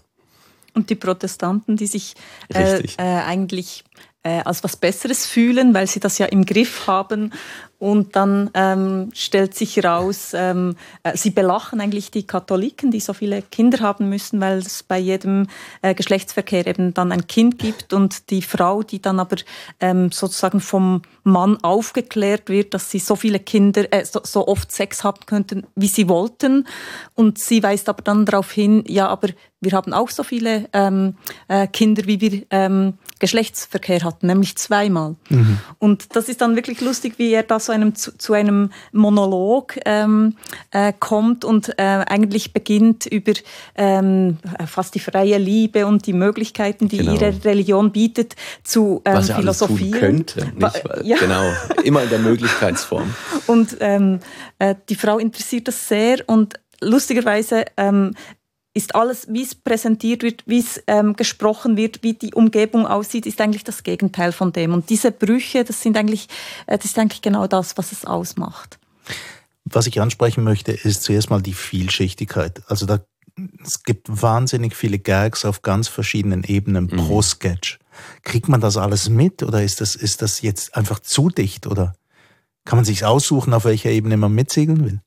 Und 0.74 0.90
die 0.90 0.96
Protestanten, 0.96 1.78
die 1.78 1.88
sich 1.88 2.16
äh, 2.54 2.82
äh, 2.98 3.02
eigentlich 3.02 3.86
äh, 4.24 4.42
als 4.42 4.66
was 4.66 4.76
Besseres 4.76 5.26
fühlen, 5.26 5.74
weil 5.74 5.88
sie 5.88 6.02
das 6.02 6.18
ja 6.18 6.26
im 6.26 6.46
Griff 6.46 6.88
haben 6.88 7.32
und 7.82 8.16
dann 8.16 8.52
ähm, 8.54 9.10
stellt 9.12 9.56
sich 9.56 9.76
heraus, 9.76 10.36
ähm, 10.36 10.76
äh, 11.02 11.18
sie 11.18 11.32
belachen 11.32 11.82
eigentlich 11.82 12.12
die 12.12 12.28
Katholiken, 12.28 12.92
die 12.92 13.00
so 13.00 13.14
viele 13.14 13.42
Kinder 13.42 13.80
haben 13.80 14.08
müssen, 14.08 14.40
weil 14.40 14.60
es 14.60 14.84
bei 14.84 15.00
jedem 15.00 15.48
äh, 15.82 15.96
Geschlechtsverkehr 15.96 16.68
eben 16.68 16.94
dann 16.94 17.12
ein 17.12 17.26
Kind 17.26 17.58
gibt 17.58 17.92
und 17.92 18.30
die 18.30 18.44
Frau, 18.44 18.84
die 18.84 19.02
dann 19.02 19.20
aber 19.20 19.38
ähm, 19.80 20.12
sozusagen 20.12 20.60
vom 20.60 21.02
Mann 21.24 21.58
aufgeklärt 21.64 22.50
wird, 22.50 22.76
dass 22.76 22.92
sie 22.92 23.00
so 23.00 23.16
viele 23.16 23.40
Kinder, 23.40 23.92
äh, 23.92 24.06
so, 24.06 24.22
so 24.24 24.48
oft 24.48 24.72
Sex 24.72 25.04
haben 25.04 25.26
könnten, 25.26 25.66
wie 25.76 25.88
sie 25.88 26.08
wollten. 26.08 26.68
Und 27.16 27.40
sie 27.40 27.64
weist 27.64 27.90
aber 27.90 28.04
dann 28.04 28.28
darauf 28.28 28.52
hin, 28.52 28.84
ja, 28.88 29.08
aber 29.08 29.30
wir 29.62 29.74
haben 29.74 29.94
auch 29.94 30.10
so 30.10 30.24
viele 30.24 30.68
ähm, 30.74 31.16
äh, 31.48 31.68
Kinder, 31.68 32.06
wie 32.08 32.20
wir 32.20 32.42
ähm, 32.50 32.96
Geschlechtsverkehr 33.20 34.04
hatten, 34.04 34.26
nämlich 34.26 34.58
zweimal. 34.58 35.16
Mhm. 35.30 35.60
Und 35.78 36.16
das 36.16 36.30
ist 36.30 36.42
dann 36.42 36.56
wirklich 36.56 36.82
lustig, 36.82 37.14
wie 37.18 37.32
er 37.32 37.44
da 37.44 37.60
so 37.60 37.71
einem, 37.72 37.96
zu, 37.96 38.18
zu 38.18 38.34
einem 38.34 38.72
Monolog 38.92 39.78
ähm, 39.86 40.36
äh, 40.72 40.94
kommt 40.98 41.44
und 41.46 41.70
äh, 41.78 41.82
eigentlich 41.82 42.54
beginnt 42.54 43.06
über 43.06 43.34
ähm, 43.76 44.38
fast 44.66 44.96
die 44.96 45.00
freie 45.00 45.38
Liebe 45.38 45.86
und 45.86 46.06
die 46.06 46.14
Möglichkeiten, 46.14 46.88
die 46.88 46.98
genau. 46.98 47.14
ihre 47.14 47.44
Religion 47.44 47.92
bietet, 47.92 48.36
zu 48.64 49.02
ähm, 49.06 49.16
Was 49.16 49.30
er 49.30 49.36
philosophieren. 49.38 50.00
könnte, 50.00 50.52
nicht? 50.56 50.84
Ja. 51.04 51.18
Genau, 51.18 51.44
immer 51.84 52.04
in 52.04 52.10
der 52.10 52.20
Möglichkeitsform. 52.20 53.14
Und 53.48 53.78
ähm, 53.80 54.20
äh, 54.60 54.76
die 54.90 54.96
Frau 54.96 55.18
interessiert 55.18 55.68
das 55.68 55.88
sehr 55.88 56.18
und 56.28 56.56
lustigerweise 56.82 57.66
ähm, 57.78 58.14
ist 58.74 58.96
alles, 58.96 59.28
wie 59.30 59.44
es 59.44 59.54
präsentiert 59.54 60.24
wird, 60.24 60.44
wie 60.46 60.60
es 60.60 60.82
ähm, 60.88 61.16
gesprochen 61.16 61.76
wird, 61.76 62.04
wie 62.04 62.14
die 62.14 62.34
Umgebung 62.34 62.88
aussieht, 62.88 63.26
ist 63.26 63.42
eigentlich 63.42 63.64
das 63.64 63.84
Gegenteil 63.84 64.32
von 64.32 64.54
dem. 64.54 64.74
Und 64.74 64.90
diese 64.90 65.12
Brüche, 65.12 65.64
das 65.64 65.82
sind 65.82 65.98
eigentlich, 65.98 66.28
äh, 66.68 66.78
das 66.78 66.86
ist 66.86 66.98
eigentlich 66.98 67.22
genau 67.22 67.48
das, 67.48 67.78
was 67.78 67.92
es 67.92 68.06
ausmacht. 68.06 68.80
Was 69.66 69.88
ich 69.88 70.00
ansprechen 70.00 70.44
möchte, 70.44 70.72
ist 70.72 71.04
zuerst 71.04 71.30
mal 71.30 71.42
die 71.42 71.54
Vielschichtigkeit. 71.54 72.64
Also 72.68 72.86
da, 72.86 73.00
es 73.64 73.84
gibt 73.84 74.08
wahnsinnig 74.10 74.76
viele 74.76 75.00
Gags 75.00 75.44
auf 75.44 75.62
ganz 75.62 75.88
verschiedenen 75.90 76.44
Ebenen 76.44 76.86
mhm. 76.86 76.98
pro 76.98 77.22
Sketch. 77.22 77.78
Kriegt 78.24 78.48
man 78.48 78.62
das 78.62 78.78
alles 78.78 79.10
mit 79.10 79.44
oder 79.44 79.64
ist 79.64 79.82
das, 79.82 79.96
ist 79.96 80.22
das 80.22 80.42
jetzt 80.42 80.76
einfach 80.76 81.00
zu 81.00 81.30
dicht 81.30 81.68
oder 81.68 81.94
kann 82.64 82.78
man 82.78 82.86
sich 82.86 83.04
aussuchen, 83.04 83.54
auf 83.54 83.66
welcher 83.66 83.90
Ebene 83.90 84.18
man 84.18 84.34
mitsegeln 84.34 84.86
will? 84.86 85.02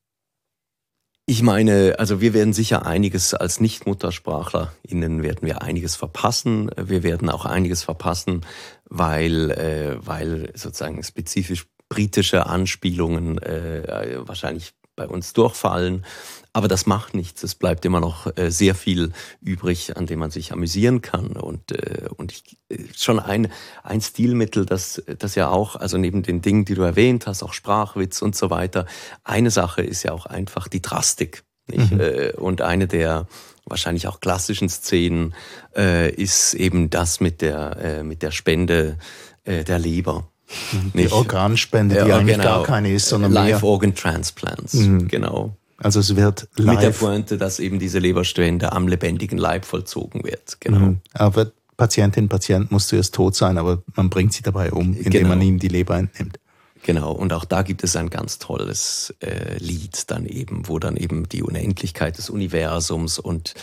Ich 1.27 1.41
meine, 1.41 1.95
also 1.99 2.21
wir 2.21 2.35
werden 2.35 2.53
sicher 2.53 2.85
einiges 2.85 3.33
als 3.33 3.59
Nicht-MuttersprachlerInnen 3.59 5.23
werden 5.23 5.47
wir 5.47 5.63
einiges 5.63 5.97
verpassen. 5.97 6.71
Wir 6.77 7.03
werden 7.03 7.31
auch 7.31 7.47
einiges 7.47 7.83
verpassen, 7.83 8.45
weil, 8.91 9.51
äh, 9.53 10.07
weil 10.07 10.53
sozusagen 10.55 11.03
spezifisch 11.03 11.67
britische 11.89 12.45
Anspielungen 12.47 13.39
äh, 13.39 14.19
wahrscheinlich 14.27 14.75
bei 14.97 15.09
uns 15.09 15.33
durchfallen. 15.33 16.05
Aber 16.53 16.69
das 16.69 16.87
macht 16.87 17.15
nichts. 17.15 17.43
Es 17.43 17.55
bleibt 17.55 17.85
immer 17.85 18.01
noch 18.01 18.29
äh, 18.37 18.51
sehr 18.51 18.75
viel 18.75 19.13
übrig, 19.41 19.97
an 19.97 20.07
dem 20.07 20.21
man 20.21 20.31
sich 20.31 20.53
amüsieren 20.53 21.03
kann. 21.03 21.33
Und, 21.33 21.73
äh, 21.73 22.09
und 22.17 22.33
ich, 22.33 22.59
äh, 22.69 22.79
schon 22.97 23.19
ein, 23.19 23.51
ein 23.83 24.01
Stilmittel, 24.01 24.65
das, 24.65 25.03
das 25.19 25.35
ja 25.35 25.49
auch, 25.49 25.77
also 25.77 25.99
neben 25.99 26.23
den 26.23 26.43
Dingen, 26.43 26.65
die 26.65 26.75
du 26.75 26.83
erwähnt 26.83 27.27
hast, 27.27 27.43
auch 27.43 27.53
Sprachwitz 27.53 28.23
und 28.23 28.37
so 28.37 28.51
weiter, 28.51 28.87
eine 29.25 29.51
Sache 29.51 29.83
ist 29.83 30.05
ja 30.05 30.13
auch 30.13 30.27
einfach 30.27 30.69
die 30.69 30.83
Drastik. 30.83 31.43
Mhm. 31.67 32.01
Und 32.37 32.61
eine 32.61 32.87
der 32.87 33.27
wahrscheinlich 33.67 34.07
auch 34.07 34.21
klassischen 34.21 34.69
Szenen 34.69 35.35
äh, 35.77 36.13
ist 36.15 36.55
eben 36.55 36.91
das 36.91 37.21
mit 37.21 37.41
der, 37.41 37.77
äh, 37.77 38.03
mit 38.03 38.23
der 38.23 38.31
Spende 38.31 38.99
äh, 39.45 39.65
der 39.65 39.79
Leber. 39.79 40.29
Die 40.73 41.03
nicht? 41.03 41.13
Organspende, 41.13 42.03
die 42.03 42.09
ja, 42.09 42.19
eigentlich 42.19 42.37
genau. 42.37 42.57
gar 42.59 42.63
keine 42.65 42.93
ist, 42.93 43.09
sondern 43.09 43.33
Live 43.33 43.63
mehr. 43.63 43.65
Organ 43.65 43.95
Transplants, 43.95 44.75
mhm. 44.75 45.09
genau. 45.09 45.57
Also 45.79 46.01
es 46.01 46.15
wird 46.17 46.49
live. 46.57 46.75
Mit 46.75 46.83
der 46.83 46.91
Pointe, 46.91 47.37
dass 47.37 47.59
eben 47.59 47.79
diese 47.79 47.99
Leberspende 47.99 48.73
am 48.73 48.89
lebendigen 48.89 49.39
Leib 49.39 49.65
vollzogen 49.65 50.25
wird. 50.25 50.61
Genau. 50.61 50.79
Mhm. 50.79 51.01
Aber 51.13 51.51
Patientin, 51.77 52.29
Patient 52.29 52.71
muss 52.71 52.87
zuerst 52.87 53.15
tot 53.15 53.35
sein, 53.35 53.59
aber 53.59 53.83
man 53.97 54.09
bringt 54.09 54.33
sie 54.33 54.43
dabei 54.43 54.73
um, 54.73 54.95
indem 54.95 55.11
genau. 55.11 55.29
man 55.31 55.43
ihm 55.43 55.59
die 55.59 55.69
Leber 55.69 55.99
entnimmt. 55.99 56.39
Genau, 56.87 57.13
und 57.13 57.33
auch 57.33 57.47
da 57.47 57.63
gibt 57.63 57.83
es 57.83 57.97
ein 57.97 58.11
ganz 58.11 58.39
tolles 58.39 59.15
äh, 59.21 59.57
Lied 59.57 60.11
dann 60.11 60.27
eben, 60.27 60.69
wo 60.69 60.79
dann 60.79 60.99
eben 60.99 61.27
die 61.27 61.43
Unendlichkeit 61.43 62.19
des 62.19 62.29
Universums 62.29 63.19
und 63.19 63.55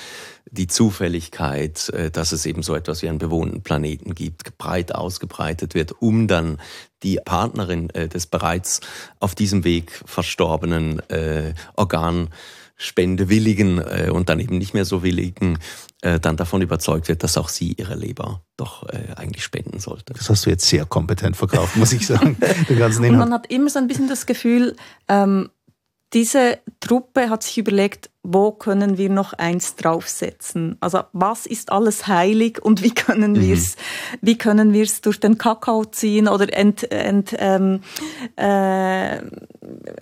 die 0.49 0.65
Zufälligkeit, 0.65 1.89
äh, 1.89 2.09
dass 2.09 2.31
es 2.31 2.47
eben 2.47 2.63
so 2.63 2.73
etwas 2.73 3.03
wie 3.03 3.09
einen 3.09 3.19
bewohnten 3.19 3.61
Planeten 3.61 4.15
gibt, 4.15 4.57
breit 4.57 4.95
ausgebreitet 4.95 5.75
wird, 5.75 6.01
um 6.01 6.27
dann 6.27 6.57
die 7.03 7.19
Partnerin 7.23 7.91
äh, 7.91 8.07
des 8.07 8.25
bereits 8.25 8.81
auf 9.19 9.35
diesem 9.35 9.63
Weg 9.65 10.01
verstorbenen 10.07 11.07
äh, 11.11 11.53
Organ 11.75 12.29
Spendewilligen 12.75 13.77
äh, 13.77 14.09
und 14.11 14.29
dann 14.29 14.39
eben 14.39 14.57
nicht 14.57 14.73
mehr 14.73 14.85
so 14.85 15.03
willigen 15.03 15.59
äh, 16.01 16.20
dann 16.20 16.38
davon 16.38 16.62
überzeugt 16.62 17.08
wird, 17.08 17.24
dass 17.24 17.38
auch 17.38 17.50
sie 17.50 17.74
ihre 17.74 17.96
Leber 17.96 18.41
doch 18.58 18.88
äh, 18.89 19.13
eigentlich 19.15 19.43
spenden 19.43 19.79
sollte. 19.79 20.13
Das 20.13 20.29
hast 20.29 20.46
du 20.46 20.50
jetzt 20.50 20.67
sehr 20.67 20.86
kompetent 20.86 21.38
verkauft, 21.38 21.75
muss 21.75 21.93
ich 21.93 22.08
sagen. 22.08 22.38
und 22.70 23.17
man 23.17 23.34
hat 23.34 23.51
immer 23.51 23.70
so 23.70 23.79
ein 23.79 23.88
bisschen 23.88 24.08
das 24.08 24.25
Gefühl, 24.25 24.75
ähm, 25.08 25.50
diese 26.13 26.60
Truppe 26.81 27.29
hat 27.29 27.43
sich 27.43 27.58
überlegt, 27.58 28.10
wo 28.22 28.51
können 28.51 28.98
wir 28.98 29.10
noch 29.10 29.31
eins 29.34 29.75
draufsetzen? 29.75 30.75
Also 30.81 31.03
was 31.13 31.46
ist 31.46 31.72
alles 31.72 32.08
heilig 32.08 32.62
und 32.62 32.84
wie 32.84 32.91
können 32.91 33.34
mhm. 33.34 33.41
wir 33.41 33.53
es, 33.53 33.77
wie 34.22 34.38
können 34.38 34.74
wir 34.74 34.84
es 34.84 35.01
durch 35.01 35.20
den 35.20 35.38
Kakao 35.38 35.86
ziehen 35.86 36.27
oder 36.27 36.51
ent, 36.53 36.91
ent, 36.91 37.34
ähm, 37.39 37.81
äh, 38.38 39.17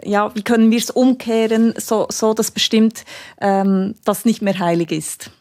ja, 0.03 0.33
wie 0.33 0.41
können 0.41 0.71
wir 0.71 0.79
es 0.79 0.89
umkehren, 0.89 1.75
so, 1.77 2.07
so 2.09 2.33
dass 2.33 2.51
bestimmt 2.51 3.05
ähm, 3.39 3.93
das 4.03 4.25
nicht 4.25 4.41
mehr 4.41 4.57
heilig 4.57 4.91
ist? 4.91 5.31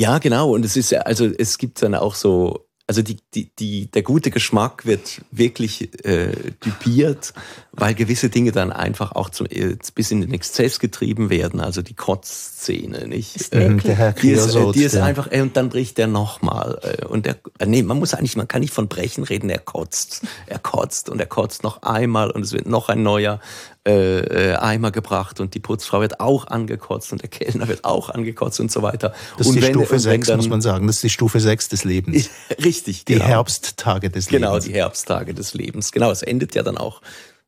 Ja, 0.00 0.18
genau. 0.18 0.54
Und 0.54 0.64
es 0.64 0.78
ist 0.78 0.90
ja, 0.90 1.00
also 1.00 1.26
es 1.26 1.58
gibt 1.58 1.82
dann 1.82 1.94
auch 1.94 2.14
so 2.14 2.66
also 2.90 3.02
die, 3.02 3.18
die, 3.34 3.48
die, 3.56 3.86
der 3.86 4.02
gute 4.02 4.32
Geschmack 4.32 4.84
wird 4.84 5.20
wirklich 5.30 6.04
äh, 6.04 6.32
typiert, 6.58 7.34
weil 7.70 7.94
gewisse 7.94 8.30
Dinge 8.30 8.50
dann 8.50 8.72
einfach 8.72 9.12
auch 9.12 9.30
zum, 9.30 9.46
äh, 9.46 9.76
bis 9.94 10.10
in 10.10 10.22
den 10.22 10.34
Exzess 10.34 10.80
getrieben 10.80 11.30
werden. 11.30 11.60
Also 11.60 11.82
die 11.82 11.94
Kotzszene, 11.94 13.06
nicht? 13.06 13.36
Ist 13.36 13.54
äh, 13.54 13.76
der 13.76 13.94
Herr 13.94 14.12
die 14.14 14.32
ist, 14.32 14.56
äh, 14.56 14.72
die 14.72 14.82
ist 14.82 14.96
einfach, 14.96 15.30
äh, 15.30 15.40
und 15.40 15.56
dann 15.56 15.68
bricht 15.68 15.98
der 15.98 16.08
nochmal. 16.08 16.80
Äh, 16.82 17.04
und 17.04 17.26
der, 17.26 17.36
äh, 17.60 17.66
nee, 17.66 17.84
man 17.84 18.00
muss 18.00 18.12
eigentlich, 18.12 18.36
man 18.36 18.48
kann 18.48 18.60
nicht 18.60 18.74
von 18.74 18.88
Brechen 18.88 19.22
reden, 19.22 19.50
er 19.50 19.60
kotzt. 19.60 20.22
Er 20.46 20.58
kotzt 20.58 21.10
und 21.10 21.20
er 21.20 21.26
kotzt 21.26 21.62
noch 21.62 21.82
einmal 21.82 22.32
und 22.32 22.42
es 22.42 22.52
wird 22.52 22.66
noch 22.66 22.88
ein 22.88 23.04
neuer 23.04 23.38
äh, 23.86 24.50
äh, 24.50 24.56
Eimer 24.56 24.90
gebracht 24.90 25.40
und 25.40 25.54
die 25.54 25.60
Putzfrau 25.60 26.00
wird 26.00 26.20
auch 26.20 26.46
angekotzt 26.48 27.12
und 27.12 27.22
der 27.22 27.30
Kellner 27.30 27.66
wird 27.66 27.84
auch 27.84 28.10
angekotzt 28.10 28.60
und 28.60 28.70
so 28.70 28.82
weiter. 28.82 29.14
Das 29.38 29.46
ist 29.46 29.46
und 29.46 29.56
die 29.56 29.62
wenn, 29.62 29.72
Stufe 29.72 29.98
6, 29.98 30.26
dann, 30.26 30.36
muss 30.36 30.48
man 30.48 30.60
sagen. 30.60 30.86
Das 30.86 30.96
ist 30.96 31.02
die 31.02 31.10
Stufe 31.10 31.40
6 31.40 31.70
des 31.70 31.84
Lebens. 31.84 32.28
Richtig, 32.62 33.06
Die 33.06 33.14
genau. 33.14 33.24
Herbsttage 33.24 34.10
des 34.10 34.26
genau, 34.26 34.48
Lebens. 34.48 34.64
Genau, 34.64 34.74
die 34.74 34.80
Herbsttage 34.80 35.34
des 35.34 35.54
Lebens. 35.54 35.92
Genau, 35.92 36.10
es 36.10 36.22
endet 36.22 36.54
ja 36.54 36.62
dann 36.62 36.76
auch 36.76 37.00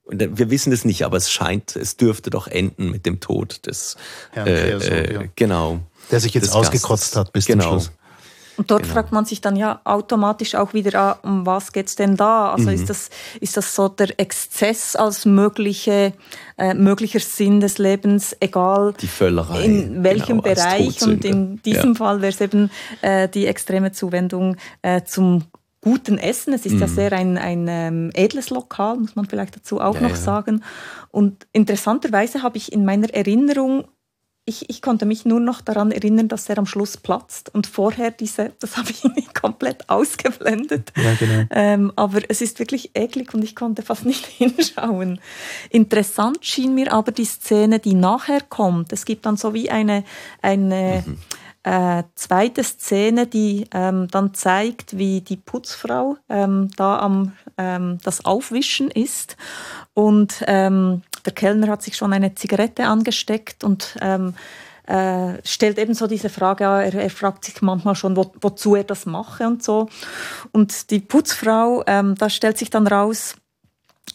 und 0.04 0.38
wir 0.38 0.50
wissen 0.50 0.72
es 0.72 0.84
nicht, 0.84 1.04
aber 1.04 1.16
es 1.16 1.30
scheint, 1.30 1.76
es 1.76 1.96
dürfte 1.96 2.30
doch 2.30 2.48
enden 2.48 2.90
mit 2.90 3.06
dem 3.06 3.20
Tod 3.20 3.66
des 3.66 3.96
Herrn 4.32 4.48
äh, 4.48 4.70
äh, 4.70 5.14
ja. 5.14 5.22
genau. 5.36 5.80
Der 6.10 6.18
sich 6.18 6.34
jetzt 6.34 6.52
ausgekotzt 6.52 7.14
hat 7.14 7.32
bis 7.32 7.46
genau. 7.46 7.62
zum 7.62 7.70
Schluss. 7.72 7.92
Und 8.62 8.70
dort 8.70 8.82
genau. 8.84 8.94
fragt 8.94 9.10
man 9.10 9.24
sich 9.24 9.40
dann 9.40 9.56
ja 9.56 9.80
automatisch 9.82 10.54
auch 10.54 10.72
wieder, 10.72 10.94
ah, 10.96 11.18
um 11.24 11.44
was 11.44 11.72
geht's 11.72 11.96
denn 11.96 12.16
da? 12.16 12.52
Also 12.52 12.68
mhm. 12.68 12.74
ist, 12.74 12.88
das, 12.88 13.10
ist 13.40 13.56
das 13.56 13.74
so 13.74 13.88
der 13.88 14.20
Exzess 14.20 14.94
als 14.94 15.26
mögliche, 15.26 16.12
äh, 16.56 16.72
möglicher 16.72 17.18
Sinn 17.18 17.58
des 17.58 17.78
Lebens, 17.78 18.36
egal 18.38 18.94
die 19.00 19.08
Völlerei, 19.08 19.64
in 19.64 20.04
welchem 20.04 20.40
genau, 20.40 20.54
Bereich? 20.54 21.02
Und 21.02 21.24
in 21.24 21.60
diesem 21.62 21.94
ja. 21.94 21.96
Fall 21.96 22.22
wäre 22.22 22.30
es 22.32 22.40
eben 22.40 22.70
äh, 23.00 23.28
die 23.28 23.48
extreme 23.48 23.90
Zuwendung 23.90 24.56
äh, 24.82 25.02
zum 25.02 25.42
guten 25.80 26.16
Essen. 26.18 26.54
Es 26.54 26.64
ist 26.64 26.74
mhm. 26.74 26.82
ja 26.82 26.86
sehr 26.86 27.12
ein, 27.14 27.38
ein 27.38 27.66
ähm, 27.68 28.10
edles 28.14 28.50
Lokal, 28.50 28.96
muss 28.96 29.16
man 29.16 29.26
vielleicht 29.26 29.56
dazu 29.56 29.80
auch 29.80 29.96
ja, 29.96 30.02
noch 30.02 30.10
ja. 30.10 30.16
sagen. 30.16 30.62
Und 31.10 31.48
interessanterweise 31.52 32.44
habe 32.44 32.58
ich 32.58 32.72
in 32.72 32.84
meiner 32.84 33.12
Erinnerung 33.12 33.86
ich, 34.44 34.68
ich 34.68 34.82
konnte 34.82 35.06
mich 35.06 35.24
nur 35.24 35.38
noch 35.38 35.60
daran 35.60 35.92
erinnern, 35.92 36.26
dass 36.26 36.48
er 36.48 36.58
am 36.58 36.66
Schluss 36.66 36.96
platzt 36.96 37.54
und 37.54 37.66
vorher 37.66 38.10
diese, 38.10 38.52
das 38.58 38.76
habe 38.76 38.90
ich 38.90 39.34
komplett 39.34 39.88
ausgeblendet. 39.88 40.92
Ja, 40.96 41.14
genau. 41.14 41.46
Ähm, 41.50 41.92
aber 41.94 42.20
es 42.28 42.40
ist 42.40 42.58
wirklich 42.58 42.90
eklig 42.94 43.32
und 43.34 43.44
ich 43.44 43.54
konnte 43.54 43.82
fast 43.82 44.04
nicht 44.06 44.26
hinschauen. 44.26 45.20
Interessant 45.70 46.44
schien 46.44 46.74
mir 46.74 46.92
aber 46.92 47.12
die 47.12 47.24
Szene, 47.24 47.78
die 47.78 47.94
nachher 47.94 48.40
kommt. 48.40 48.92
Es 48.92 49.04
gibt 49.04 49.26
dann 49.26 49.36
so 49.36 49.54
wie 49.54 49.70
eine, 49.70 50.04
eine 50.40 51.04
mhm. 51.06 51.18
äh, 51.62 52.02
zweite 52.16 52.64
Szene, 52.64 53.28
die 53.28 53.66
ähm, 53.72 54.08
dann 54.10 54.34
zeigt, 54.34 54.98
wie 54.98 55.20
die 55.20 55.36
Putzfrau 55.36 56.16
ähm, 56.28 56.68
da 56.76 56.98
am 56.98 57.32
ähm, 57.58 57.98
das 58.02 58.24
Aufwischen 58.24 58.90
ist 58.90 59.36
und 59.94 60.42
ähm, 60.46 61.02
der 61.24 61.32
Kellner 61.32 61.68
hat 61.68 61.82
sich 61.82 61.96
schon 61.96 62.12
eine 62.12 62.34
Zigarette 62.34 62.86
angesteckt 62.86 63.64
und 63.64 63.96
ähm, 64.00 64.34
äh, 64.86 65.34
stellt 65.44 65.78
eben 65.78 65.94
so 65.94 66.06
diese 66.06 66.28
Frage, 66.28 66.64
er, 66.64 66.94
er 66.94 67.10
fragt 67.10 67.44
sich 67.44 67.62
manchmal 67.62 67.94
schon, 67.94 68.16
wo, 68.16 68.32
wozu 68.40 68.74
er 68.74 68.84
das 68.84 69.06
mache 69.06 69.46
und 69.46 69.62
so. 69.62 69.88
Und 70.50 70.90
die 70.90 71.00
Putzfrau, 71.00 71.84
ähm, 71.86 72.16
da 72.16 72.28
stellt 72.28 72.58
sich 72.58 72.70
dann 72.70 72.86
raus, 72.86 73.36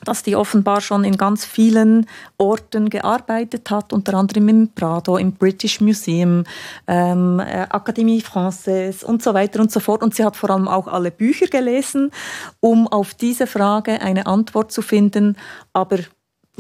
dass 0.03 0.23
die 0.23 0.35
offenbar 0.35 0.81
schon 0.81 1.03
in 1.03 1.17
ganz 1.17 1.43
vielen 1.45 2.05
Orten 2.37 2.89
gearbeitet 2.89 3.71
hat, 3.71 3.93
unter 3.93 4.13
anderem 4.13 4.47
im 4.49 4.69
Prado, 4.73 5.17
im 5.17 5.33
British 5.33 5.81
Museum, 5.81 6.43
ähm, 6.85 7.39
äh, 7.39 7.65
Akademie 7.69 8.21
Française 8.21 9.03
und 9.03 9.23
so 9.23 9.33
weiter 9.33 9.59
und 9.59 9.71
so 9.71 9.79
fort. 9.79 10.03
Und 10.03 10.13
sie 10.13 10.23
hat 10.23 10.35
vor 10.35 10.51
allem 10.51 10.67
auch 10.67 10.87
alle 10.87 11.09
Bücher 11.09 11.47
gelesen, 11.47 12.11
um 12.59 12.87
auf 12.87 13.13
diese 13.15 13.47
Frage 13.47 14.01
eine 14.01 14.27
Antwort 14.27 14.71
zu 14.71 14.81
finden. 14.81 15.35
Aber 15.73 15.97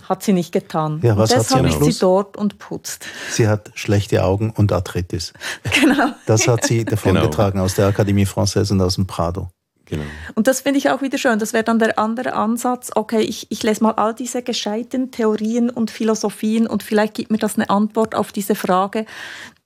hat 0.03 0.23
sie 0.23 0.33
nicht 0.33 0.51
getan. 0.51 0.99
Ja, 1.03 1.17
was 1.17 1.31
und 1.31 1.39
deshalb 1.39 1.65
hat 1.65 1.71
sie 1.71 1.89
ist 1.89 1.95
sie 1.95 1.99
dort 1.99 2.37
und 2.37 2.59
putzt. 2.59 3.05
Sie 3.31 3.47
hat 3.47 3.71
schlechte 3.75 4.23
Augen 4.23 4.51
und 4.51 4.71
Arthritis. 4.71 5.33
Genau. 5.79 6.13
Das 6.25 6.47
hat 6.47 6.65
sie 6.65 6.85
davongetragen 6.85 7.53
genau. 7.53 7.65
aus 7.65 7.75
der 7.75 7.87
Akademie 7.87 8.25
Française 8.25 8.71
und 8.71 8.81
aus 8.81 8.95
dem 8.95 9.05
Prado. 9.05 9.49
Genau. 9.85 10.03
Und 10.35 10.47
das 10.47 10.61
finde 10.61 10.79
ich 10.79 10.89
auch 10.89 11.01
wieder 11.01 11.17
schön. 11.17 11.39
Das 11.39 11.53
wäre 11.53 11.63
dann 11.63 11.79
der 11.79 11.97
andere 11.97 12.33
Ansatz. 12.33 12.91
Okay, 12.93 13.21
ich, 13.21 13.47
ich 13.49 13.63
lese 13.63 13.83
mal 13.83 13.93
all 13.93 14.13
diese 14.13 14.41
gescheiten 14.41 15.11
Theorien 15.11 15.69
und 15.69 15.91
Philosophien 15.91 16.67
und 16.67 16.83
vielleicht 16.83 17.13
gibt 17.13 17.31
mir 17.31 17.37
das 17.37 17.55
eine 17.55 17.69
Antwort 17.69 18.15
auf 18.15 18.31
diese 18.31 18.55
Frage. 18.55 19.05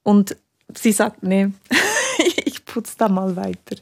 Und 0.03 0.35
sie 0.75 0.91
sagt, 0.91 1.23
nee, 1.23 1.49
ich 2.45 2.65
putze 2.65 2.95
da 2.97 3.09
mal 3.09 3.35
weiter. 3.35 3.75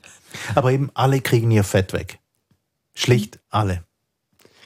Aber 0.55 0.71
eben 0.71 0.91
alle 0.93 1.19
kriegen 1.21 1.51
ihr 1.51 1.63
Fett 1.63 1.93
weg. 1.93 2.19
Schlicht 2.93 3.39
alle. 3.49 3.83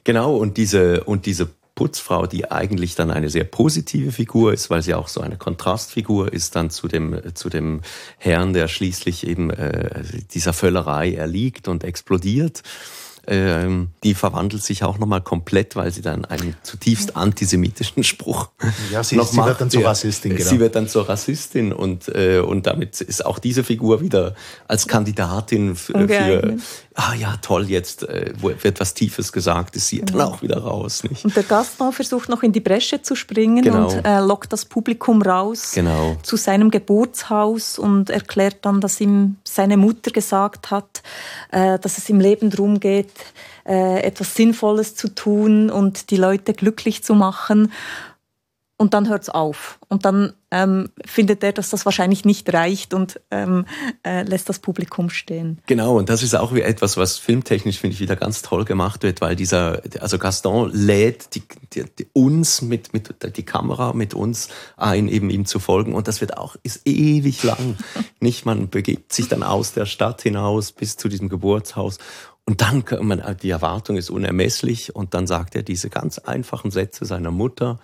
Genau, 0.03 0.35
und 0.35 0.57
diese, 0.57 1.03
und 1.05 1.25
diese 1.25 1.49
Putzfrau, 1.75 2.27
die 2.27 2.51
eigentlich 2.51 2.95
dann 2.95 3.09
eine 3.09 3.29
sehr 3.29 3.45
positive 3.45 4.11
Figur 4.11 4.53
ist, 4.53 4.69
weil 4.69 4.83
sie 4.83 4.93
auch 4.93 5.07
so 5.07 5.21
eine 5.21 5.37
Kontrastfigur 5.37 6.31
ist 6.31 6.55
dann 6.55 6.69
zu 6.69 6.87
dem, 6.87 7.19
zu 7.33 7.49
dem 7.49 7.81
Herrn, 8.17 8.53
der 8.53 8.67
schließlich 8.67 9.25
eben 9.25 9.49
äh, 9.49 10.03
dieser 10.33 10.53
Völlerei 10.53 11.13
erliegt 11.13 11.67
und 11.67 11.83
explodiert 11.83 12.61
ähm, 13.27 13.89
die 14.03 14.13
verwandelt 14.13 14.63
sich 14.63 14.83
auch 14.83 14.97
nochmal 14.97 15.21
komplett, 15.21 15.75
weil 15.75 15.91
sie 15.91 16.01
dann 16.01 16.25
einen 16.25 16.55
zutiefst 16.63 17.15
antisemitischen 17.15 18.03
Spruch 18.03 18.49
ja, 18.91 19.03
sie, 19.03 19.15
noch 19.15 19.27
sie 19.27 19.37
macht. 19.37 19.49
wird 19.49 19.61
dann 19.61 19.69
zur 19.69 19.85
Rassistin. 19.85 20.35
Genau. 20.35 20.49
Sie 20.49 20.59
wird 20.59 20.75
dann 20.75 20.87
zur 20.87 21.07
Rassistin 21.07 21.71
und, 21.71 22.09
äh, 22.09 22.39
und 22.39 22.67
damit 22.67 23.01
ist 23.01 23.25
auch 23.25 23.39
diese 23.39 23.63
Figur 23.63 24.01
wieder 24.01 24.35
als 24.67 24.87
Kandidatin 24.87 25.75
für, 25.75 26.07
für 26.07 26.57
ah 26.95 27.13
ja, 27.13 27.37
toll, 27.41 27.69
jetzt 27.69 28.03
äh, 28.03 28.33
wird 28.41 28.79
was 28.79 28.93
Tiefes 28.93 29.31
gesagt, 29.31 29.75
ist 29.75 29.87
sie 29.87 29.99
genau. 29.99 30.11
dann 30.11 30.21
auch 30.27 30.41
wieder 30.41 30.57
raus. 30.59 31.03
Nicht? 31.03 31.25
Und 31.25 31.35
der 31.35 31.43
Gaston 31.43 31.91
versucht 31.91 32.29
noch 32.29 32.43
in 32.43 32.51
die 32.51 32.59
Bresche 32.59 33.01
zu 33.01 33.15
springen 33.15 33.63
genau. 33.63 33.89
und 33.89 34.05
äh, 34.05 34.19
lockt 34.19 34.53
das 34.53 34.65
Publikum 34.65 35.21
raus 35.21 35.71
genau. 35.73 36.17
zu 36.23 36.35
seinem 36.35 36.71
Geburtshaus 36.71 37.79
und 37.79 38.09
erklärt 38.09 38.57
dann, 38.61 38.81
dass 38.81 38.99
ihm 39.01 39.37
seine 39.43 39.77
Mutter 39.77 40.11
gesagt 40.11 40.71
hat, 40.71 41.01
äh, 41.51 41.79
dass 41.79 41.97
es 41.97 42.09
im 42.09 42.19
Leben 42.19 42.49
darum 42.49 42.79
geht, 42.79 43.12
äh, 43.65 44.01
etwas 44.01 44.35
Sinnvolles 44.35 44.95
zu 44.95 45.13
tun 45.13 45.69
und 45.69 46.09
die 46.11 46.17
Leute 46.17 46.53
glücklich 46.53 47.03
zu 47.03 47.15
machen 47.15 47.71
und 48.83 48.93
dann 48.93 49.07
hört 49.07 49.23
es 49.23 49.29
auf. 49.29 49.79
Und 49.87 50.03
dann 50.03 50.33
ähm, 50.51 50.89
findet 51.05 51.43
er, 51.43 51.53
dass 51.53 51.69
das 51.69 51.85
wahrscheinlich 51.85 52.25
nicht 52.25 52.51
reicht 52.51 52.93
und 52.93 53.21
ähm, 53.31 53.65
äh, 54.05 54.23
lässt 54.23 54.49
das 54.49 54.59
Publikum 54.59 55.09
stehen. 55.09 55.61
Genau, 55.67 55.97
und 55.97 56.09
das 56.09 56.21
ist 56.21 56.35
auch 56.35 56.51
etwas, 56.53 56.97
was 56.97 57.17
filmtechnisch, 57.17 57.79
finde 57.79 57.93
ich, 57.93 58.01
wieder 58.01 58.15
ganz 58.15 58.41
toll 58.41 58.65
gemacht 58.65 59.03
wird, 59.03 59.21
weil 59.21 59.35
dieser, 59.35 59.81
also 59.99 60.17
Gaston 60.17 60.71
lädt 60.73 61.35
die, 61.35 61.43
die, 61.73 61.85
die 61.97 62.07
uns 62.13 62.61
mit, 62.61 62.93
mit 62.93 63.37
die 63.37 63.43
Kamera 63.43 63.93
mit 63.93 64.13
uns 64.13 64.49
ein, 64.75 65.07
eben 65.07 65.29
ihm 65.29 65.45
zu 65.45 65.59
folgen. 65.59 65.95
Und 65.95 66.07
das 66.07 66.19
wird 66.19 66.37
auch, 66.37 66.57
ist 66.63 66.81
ewig 66.85 67.43
lang. 67.43 67.77
nicht, 68.19 68.45
man 68.45 68.69
begibt 68.69 69.13
sich 69.13 69.29
dann 69.29 69.43
aus 69.43 69.71
der 69.71 69.85
Stadt 69.85 70.23
hinaus 70.23 70.71
bis 70.71 70.97
zu 70.97 71.07
diesem 71.07 71.29
Geburtshaus 71.29 71.99
und 72.45 72.61
dann, 72.61 72.83
man, 73.01 73.37
die 73.41 73.49
Erwartung 73.49 73.95
ist 73.95 74.09
unermesslich 74.09 74.95
und 74.95 75.13
dann 75.13 75.27
sagt 75.27 75.55
er 75.55 75.63
diese 75.63 75.89
ganz 75.89 76.19
einfachen 76.19 76.71
Sätze 76.71 77.05
seiner 77.05 77.31
Mutter 77.31 77.79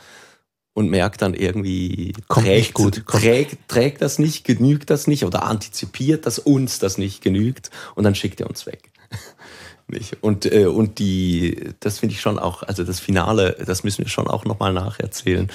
und 0.73 0.89
merkt 0.89 1.21
dann 1.21 1.33
irgendwie, 1.33 2.13
Kommt 2.27 2.45
trägt, 2.45 2.73
gut. 2.73 3.03
Trägt, 3.07 3.67
trägt 3.67 4.01
das 4.01 4.19
nicht, 4.19 4.43
genügt 4.45 4.89
das 4.89 5.07
nicht 5.07 5.23
oder 5.25 5.43
antizipiert, 5.43 6.25
dass 6.25 6.39
uns 6.39 6.79
das 6.79 6.97
nicht 6.97 7.21
genügt 7.21 7.69
und 7.95 8.03
dann 8.03 8.15
schickt 8.15 8.41
er 8.41 8.49
uns 8.49 8.65
weg. 8.65 8.91
Und, 10.21 10.45
äh, 10.45 10.67
und 10.67 10.99
die, 10.99 11.73
das 11.79 11.97
finde 11.97 12.13
ich 12.13 12.21
schon 12.21 12.37
auch, 12.37 12.61
also 12.61 12.83
das 12.83 12.99
Finale, 12.99 13.57
das 13.65 13.83
müssen 13.83 14.03
wir 14.05 14.09
schon 14.09 14.27
auch 14.27 14.45
nochmal 14.45 14.71
nacherzählen 14.71 15.49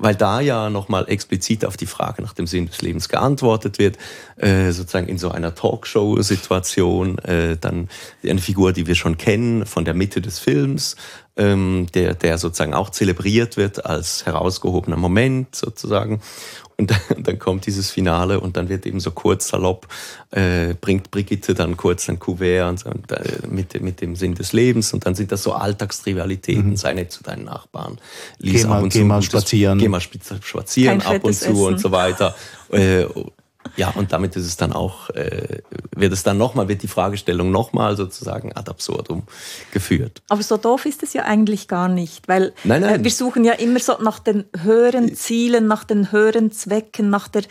weil 0.00 0.14
da 0.14 0.40
ja 0.40 0.70
nochmal 0.70 1.04
explizit 1.08 1.64
auf 1.64 1.76
die 1.76 1.86
Frage 1.86 2.22
nach 2.22 2.32
dem 2.32 2.46
Sinn 2.46 2.66
des 2.66 2.80
Lebens 2.82 3.08
geantwortet 3.08 3.78
wird, 3.78 3.98
äh, 4.36 4.72
sozusagen 4.72 5.08
in 5.08 5.18
so 5.18 5.30
einer 5.30 5.54
Talkshow-Situation, 5.54 7.18
äh, 7.18 7.56
dann 7.56 7.88
eine 8.24 8.40
Figur, 8.40 8.72
die 8.72 8.86
wir 8.86 8.94
schon 8.94 9.18
kennen 9.18 9.66
von 9.66 9.84
der 9.84 9.94
Mitte 9.94 10.20
des 10.20 10.38
Films, 10.38 10.96
ähm, 11.36 11.86
der, 11.94 12.14
der 12.14 12.38
sozusagen 12.38 12.74
auch 12.74 12.90
zelebriert 12.90 13.56
wird 13.56 13.84
als 13.86 14.26
herausgehobener 14.26 14.96
Moment 14.96 15.54
sozusagen. 15.54 16.20
Und 16.76 16.92
dann 17.18 17.38
kommt 17.38 17.66
dieses 17.66 17.90
Finale 17.90 18.40
und 18.40 18.56
dann 18.56 18.68
wird 18.68 18.86
eben 18.86 19.00
so 19.00 19.10
kurz 19.10 19.48
salopp, 19.48 19.86
äh, 20.30 20.74
bringt 20.80 21.10
Brigitte 21.10 21.52
dann 21.54 21.76
kurz 21.76 22.08
ein 22.08 22.18
Kuvert 22.18 22.68
und, 22.70 22.86
und, 22.86 23.12
äh, 23.12 23.46
mit, 23.48 23.80
mit 23.82 24.00
dem 24.00 24.16
Sinn 24.16 24.34
des 24.34 24.52
Lebens 24.52 24.92
und 24.92 25.04
dann 25.04 25.14
sind 25.14 25.30
das 25.30 25.42
so 25.42 25.52
Alltagstrivialitäten, 25.52 26.70
mhm. 26.70 26.76
sei 26.76 26.94
nicht 26.94 27.12
zu 27.12 27.22
deinen 27.22 27.44
Nachbarn. 27.44 27.98
Lies 28.38 28.62
geh 28.62 28.68
mal, 28.68 28.88
geh 28.88 29.04
mal 29.04 29.22
spazieren. 29.22 29.78
Geh 29.78 29.88
mal 29.88 30.00
spazieren 30.00 31.00
Kein 31.00 31.16
ab 31.16 31.24
und 31.24 31.34
zu 31.34 31.50
Essen. 31.50 31.64
und 31.64 31.80
so 31.80 31.92
weiter. 31.92 32.34
Äh, 32.72 33.06
ja, 33.76 33.90
und 33.90 34.12
damit 34.12 34.36
ist 34.36 34.46
es 34.46 34.56
dann 34.56 34.72
auch, 34.72 35.10
äh, 35.10 35.58
wird 35.94 36.12
es 36.12 36.22
dann 36.22 36.38
nochmal, 36.38 36.68
wird 36.68 36.82
die 36.82 36.88
Fragestellung 36.88 37.50
nochmal 37.50 37.96
sozusagen 37.96 38.52
ad 38.54 38.70
absurdum 38.70 39.22
geführt. 39.72 40.22
Aber 40.28 40.42
so 40.42 40.56
doof 40.56 40.86
ist 40.86 41.02
es 41.02 41.12
ja 41.12 41.24
eigentlich 41.24 41.68
gar 41.68 41.88
nicht, 41.88 42.26
weil 42.28 42.52
nein, 42.64 42.82
nein. 42.82 43.00
Äh, 43.00 43.04
wir 43.04 43.10
suchen 43.10 43.44
ja 43.44 43.52
immer 43.52 43.78
so 43.80 43.96
nach 44.00 44.18
den 44.18 44.44
höheren 44.62 45.14
Zielen, 45.14 45.66
nach 45.66 45.84
den 45.84 46.10
höheren 46.10 46.52
Zwecken, 46.52 47.10
nach 47.10 47.28
der 47.28 47.42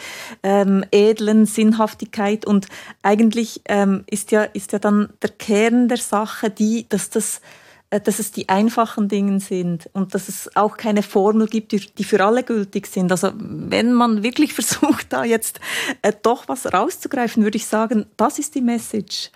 ähm, 0.43 0.84
edlen 0.91 1.45
Sinnhaftigkeit 1.45 2.45
und 2.45 2.67
eigentlich 3.02 3.62
ähm, 3.65 4.04
ist, 4.08 4.32
ja, 4.32 4.43
ist 4.43 4.72
ja 4.72 4.80
dann 4.80 5.10
der 5.22 5.30
Kern 5.30 5.88
der 5.88 5.98
Sache 5.98 6.50
die, 6.50 6.88
dass 6.89 7.10
das 7.10 7.41
dass 7.89 8.19
es 8.19 8.32
die 8.32 8.49
einfachen 8.49 9.08
Dinge 9.08 9.39
sind 9.39 9.89
und 9.93 10.13
dass 10.13 10.30
es 10.30 10.56
auch 10.56 10.78
keine 10.78 11.02
Formel 11.02 11.47
gibt, 11.47 11.71
die 11.71 12.04
für 12.04 12.23
alle 12.23 12.43
gültig 12.43 12.88
sind. 12.88 13.12
Also 13.12 13.32
wenn 13.36 13.93
man 13.93 14.21
wirklich 14.21 14.54
versucht, 14.60 15.12
da 15.12 15.23
jetzt 15.23 15.60
äh, 16.02 16.13
doch 16.21 16.47
was 16.47 16.71
rauszugreifen, 16.71 17.43
würde 17.43 17.58
ich 17.58 17.65
sagen, 17.65 18.06
das 18.17 18.38
ist 18.38 18.56
die 18.56 18.62
Message. 18.62 19.32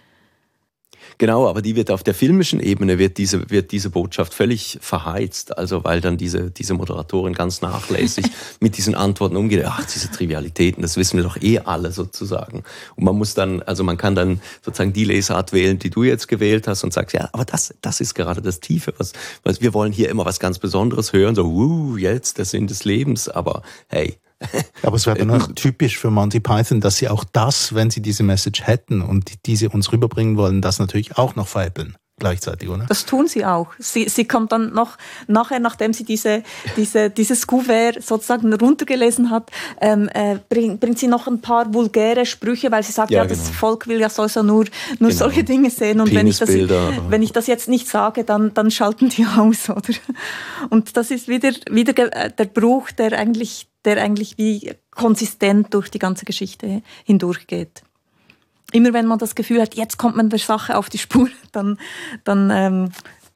Genau, 1.17 1.47
aber 1.47 1.61
die 1.61 1.75
wird 1.75 1.91
auf 1.91 2.03
der 2.03 2.13
filmischen 2.13 2.59
Ebene 2.59 2.97
wird 2.97 3.17
diese, 3.17 3.49
wird 3.49 3.71
diese 3.71 3.89
Botschaft 3.89 4.33
völlig 4.33 4.79
verheizt. 4.81 5.57
Also 5.57 5.83
weil 5.83 6.01
dann 6.01 6.17
diese, 6.17 6.51
diese 6.51 6.73
Moderatorin 6.73 7.33
ganz 7.33 7.61
nachlässig 7.61 8.25
mit 8.59 8.77
diesen 8.77 8.95
Antworten 8.95 9.35
umgeht. 9.35 9.63
Ach, 9.65 9.85
diese 9.85 10.11
Trivialitäten, 10.11 10.81
das 10.81 10.97
wissen 10.97 11.17
wir 11.17 11.23
doch 11.23 11.41
eh 11.41 11.59
alle 11.59 11.91
sozusagen. 11.91 12.63
Und 12.95 13.03
man 13.03 13.15
muss 13.15 13.33
dann, 13.33 13.61
also 13.61 13.83
man 13.83 13.97
kann 13.97 14.15
dann 14.15 14.41
sozusagen 14.61 14.93
die 14.93 15.05
Lesart 15.05 15.53
wählen, 15.53 15.79
die 15.79 15.89
du 15.89 16.03
jetzt 16.03 16.27
gewählt 16.27 16.67
hast 16.67 16.83
und 16.83 16.93
sagst, 16.93 17.13
ja, 17.13 17.29
aber 17.31 17.45
das, 17.45 17.73
das 17.81 18.01
ist 18.01 18.15
gerade 18.15 18.41
das 18.41 18.59
Tiefe. 18.59 18.93
Was, 18.97 19.13
was 19.43 19.61
wir 19.61 19.73
wollen 19.73 19.91
hier 19.91 20.09
immer 20.09 20.25
was 20.25 20.39
ganz 20.39 20.59
Besonderes 20.59 21.13
hören. 21.13 21.35
So, 21.35 21.45
uh, 21.45 21.97
jetzt 21.97 22.37
der 22.37 22.45
Sinn 22.45 22.67
des 22.67 22.85
Lebens. 22.85 23.29
Aber 23.29 23.63
hey, 23.87 24.17
aber 24.83 24.95
es 24.95 25.05
wäre 25.05 25.17
dann 25.17 25.31
auch 25.31 25.47
typisch 25.55 25.97
für 25.97 26.11
Monty 26.11 26.39
Python, 26.39 26.81
dass 26.81 26.97
sie 26.97 27.09
auch 27.09 27.23
das, 27.23 27.73
wenn 27.75 27.89
sie 27.89 28.01
diese 28.01 28.23
Message 28.23 28.63
hätten 28.63 29.01
und 29.01 29.45
diese 29.45 29.69
uns 29.69 29.91
rüberbringen 29.91 30.37
wollen, 30.37 30.61
das 30.61 30.79
natürlich 30.79 31.17
auch 31.17 31.35
noch 31.35 31.47
veräppeln 31.47 31.95
gleichzeitig, 32.23 32.69
oder? 32.69 32.85
Das 32.87 33.05
tun 33.05 33.27
sie 33.27 33.45
auch. 33.45 33.67
Sie, 33.79 34.07
sie 34.07 34.25
kommt 34.25 34.53
dann 34.53 34.73
noch 34.73 34.97
nachher, 35.27 35.59
nachdem 35.59 35.91
sie 35.91 36.05
diese, 36.05 36.41
diese, 36.77 37.09
dieses 37.09 37.47
Kuvert 37.47 38.01
sozusagen 38.01 38.53
runtergelesen 38.53 39.29
hat, 39.29 39.51
ähm, 39.81 40.09
äh, 40.13 40.37
bring, 40.47 40.79
bringt 40.79 40.99
sie 40.99 41.07
noch 41.07 41.27
ein 41.27 41.41
paar 41.41 41.73
vulgäre 41.73 42.25
Sprüche, 42.25 42.71
weil 42.71 42.81
sie 42.83 42.93
sagt, 42.93 43.11
ja, 43.11 43.19
ja 43.19 43.23
genau. 43.25 43.35
das 43.37 43.49
Volk 43.49 43.87
will 43.87 43.99
ja 43.99 44.09
sowieso 44.09 44.41
nur, 44.41 44.65
nur 44.99 45.09
genau. 45.09 45.11
solche 45.11 45.43
Dinge 45.43 45.69
sehen 45.69 45.99
und 45.99 46.15
wenn 46.15 46.27
ich, 46.27 46.39
das, 46.39 46.49
wenn 46.49 47.21
ich 47.21 47.33
das 47.33 47.47
jetzt 47.47 47.67
nicht 47.67 47.89
sage, 47.89 48.23
dann, 48.23 48.53
dann 48.53 48.71
schalten 48.71 49.09
die 49.09 49.25
aus, 49.25 49.69
oder? 49.69 49.93
Und 50.69 50.95
das 50.95 51.11
ist 51.11 51.27
wieder, 51.27 51.51
wieder 51.69 51.93
der 51.93 52.45
Bruch, 52.45 52.91
der 52.91 53.11
eigentlich 53.19 53.67
der 53.85 54.01
eigentlich 54.01 54.37
wie 54.37 54.71
konsistent 54.91 55.73
durch 55.73 55.91
die 55.91 55.99
ganze 55.99 56.23
Geschichte 56.23 56.81
hindurchgeht. 57.03 57.83
Immer 58.71 58.93
wenn 58.93 59.05
man 59.05 59.19
das 59.19 59.35
Gefühl 59.35 59.61
hat, 59.61 59.75
jetzt 59.75 59.97
kommt 59.97 60.15
man 60.15 60.29
der 60.29 60.39
Sache 60.39 60.77
auf 60.77 60.89
die 60.89 60.97
Spur, 60.97 61.29
dann, 61.51 61.77
dann 62.23 62.49
ähm, 62.51 62.89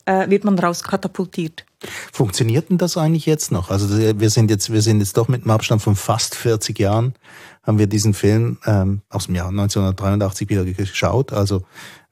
äh, 0.06 0.30
wird 0.30 0.44
man 0.44 0.58
rauskatapultiert. 0.58 1.66
Funktioniert 2.12 2.70
denn 2.70 2.80
das 2.80 2.98
eigentlich 2.98 3.28
jetzt 3.28 3.52
noch? 3.52 3.70
Also 3.70 3.98
wir 4.20 4.30
sind 4.32 4.50
jetzt, 4.50 4.72
wir 4.72 4.82
sind 4.82 5.00
jetzt 5.00 5.16
doch 5.18 5.28
mit 5.28 5.44
einem 5.44 5.52
Abstand 5.52 5.82
von 5.82 5.96
fast 5.96 6.34
40 6.34 6.80
Jahren, 6.80 7.14
haben 7.62 7.78
wir 7.78 7.86
diesen 7.86 8.16
Film 8.16 8.58
ähm, 8.66 9.02
aus 9.10 9.28
dem 9.28 9.36
Jahr 9.36 9.50
1983 9.50 10.50
wieder 10.50 10.66
geschaut. 10.66 11.34
Also 11.34 11.64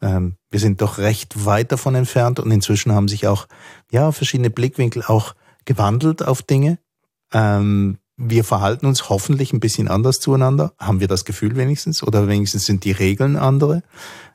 ähm, 0.01 0.35
wir 0.51 0.59
sind 0.59 0.81
doch 0.81 0.99
recht 0.99 1.45
weit 1.45 1.71
davon 1.71 1.95
entfernt 1.95 2.39
und 2.39 2.51
inzwischen 2.51 2.91
haben 2.91 3.07
sich 3.07 3.27
auch 3.27 3.47
ja 3.91 4.11
verschiedene 4.11 4.51
Blickwinkel 4.51 5.03
auch 5.03 5.33
gewandelt 5.63 6.21
auf 6.21 6.43
Dinge. 6.43 6.77
Ähm, 7.33 7.97
wir 8.17 8.43
verhalten 8.43 8.85
uns 8.85 9.09
hoffentlich 9.09 9.51
ein 9.51 9.59
bisschen 9.59 9.87
anders 9.87 10.19
zueinander. 10.19 10.73
Haben 10.79 10.99
wir 10.99 11.07
das 11.07 11.25
Gefühl 11.25 11.55
wenigstens? 11.55 12.01
Oder 12.01 12.27
wenigstens 12.27 12.65
sind 12.65 12.83
die 12.83 12.91
Regeln 12.91 13.35
andere? 13.35 13.83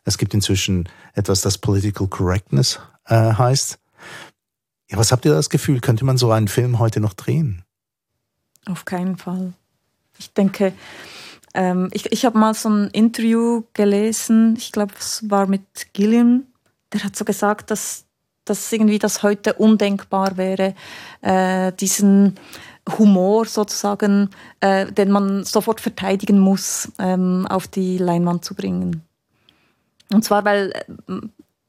Es 0.05 0.19
gibt 0.19 0.35
inzwischen 0.35 0.88
etwas, 1.14 1.40
das 1.40 1.59
Political 1.59 2.09
Correctness 2.09 2.81
äh, 3.07 3.33
heißt. 3.33 3.79
Ja, 4.90 4.99
was 4.99 5.12
habt 5.12 5.25
ihr 5.25 5.33
das 5.33 5.51
Gefühl? 5.51 5.81
Könnte 5.81 6.05
man 6.05 6.19
so 6.19 6.31
einen 6.31 6.49
Film 6.49 6.79
heute 6.79 7.01
noch 7.01 7.14
drehen? 7.14 7.64
Auf 8.66 8.85
keinen 8.85 9.16
Fall. 9.16 9.55
Ich 10.19 10.33
denke, 10.35 10.75
ähm, 11.55 11.88
ich, 11.93 12.12
ich 12.12 12.25
habe 12.25 12.38
mal 12.38 12.55
so 12.55 12.69
ein 12.69 12.88
Interview 12.88 13.62
gelesen, 13.73 14.57
ich 14.59 14.73
glaube, 14.73 14.93
es 14.99 15.29
war 15.31 15.47
mit 15.47 15.95
Gilliam, 15.95 16.45
der 16.93 17.05
hat 17.05 17.16
so 17.16 17.25
gesagt, 17.25 17.71
dass, 17.71 18.05
dass 18.45 18.71
irgendwie 18.73 18.99
das 18.99 19.23
heute 19.23 19.55
undenkbar 19.55 20.37
wäre, 20.37 20.75
äh, 21.23 21.73
diesen 21.73 22.38
Humor 22.98 23.46
sozusagen, 23.46 24.31
äh, 24.61 24.90
den 24.90 25.11
man 25.11 25.44
sofort 25.44 25.81
verteidigen 25.81 26.38
muss, 26.38 26.90
ähm, 26.98 27.46
auf 27.48 27.68
die 27.68 27.98
Leinwand 27.98 28.44
zu 28.44 28.55
bringen. 28.55 29.03
Und 30.12 30.24
zwar, 30.24 30.44
weil 30.44 30.72
äh, 31.09 31.20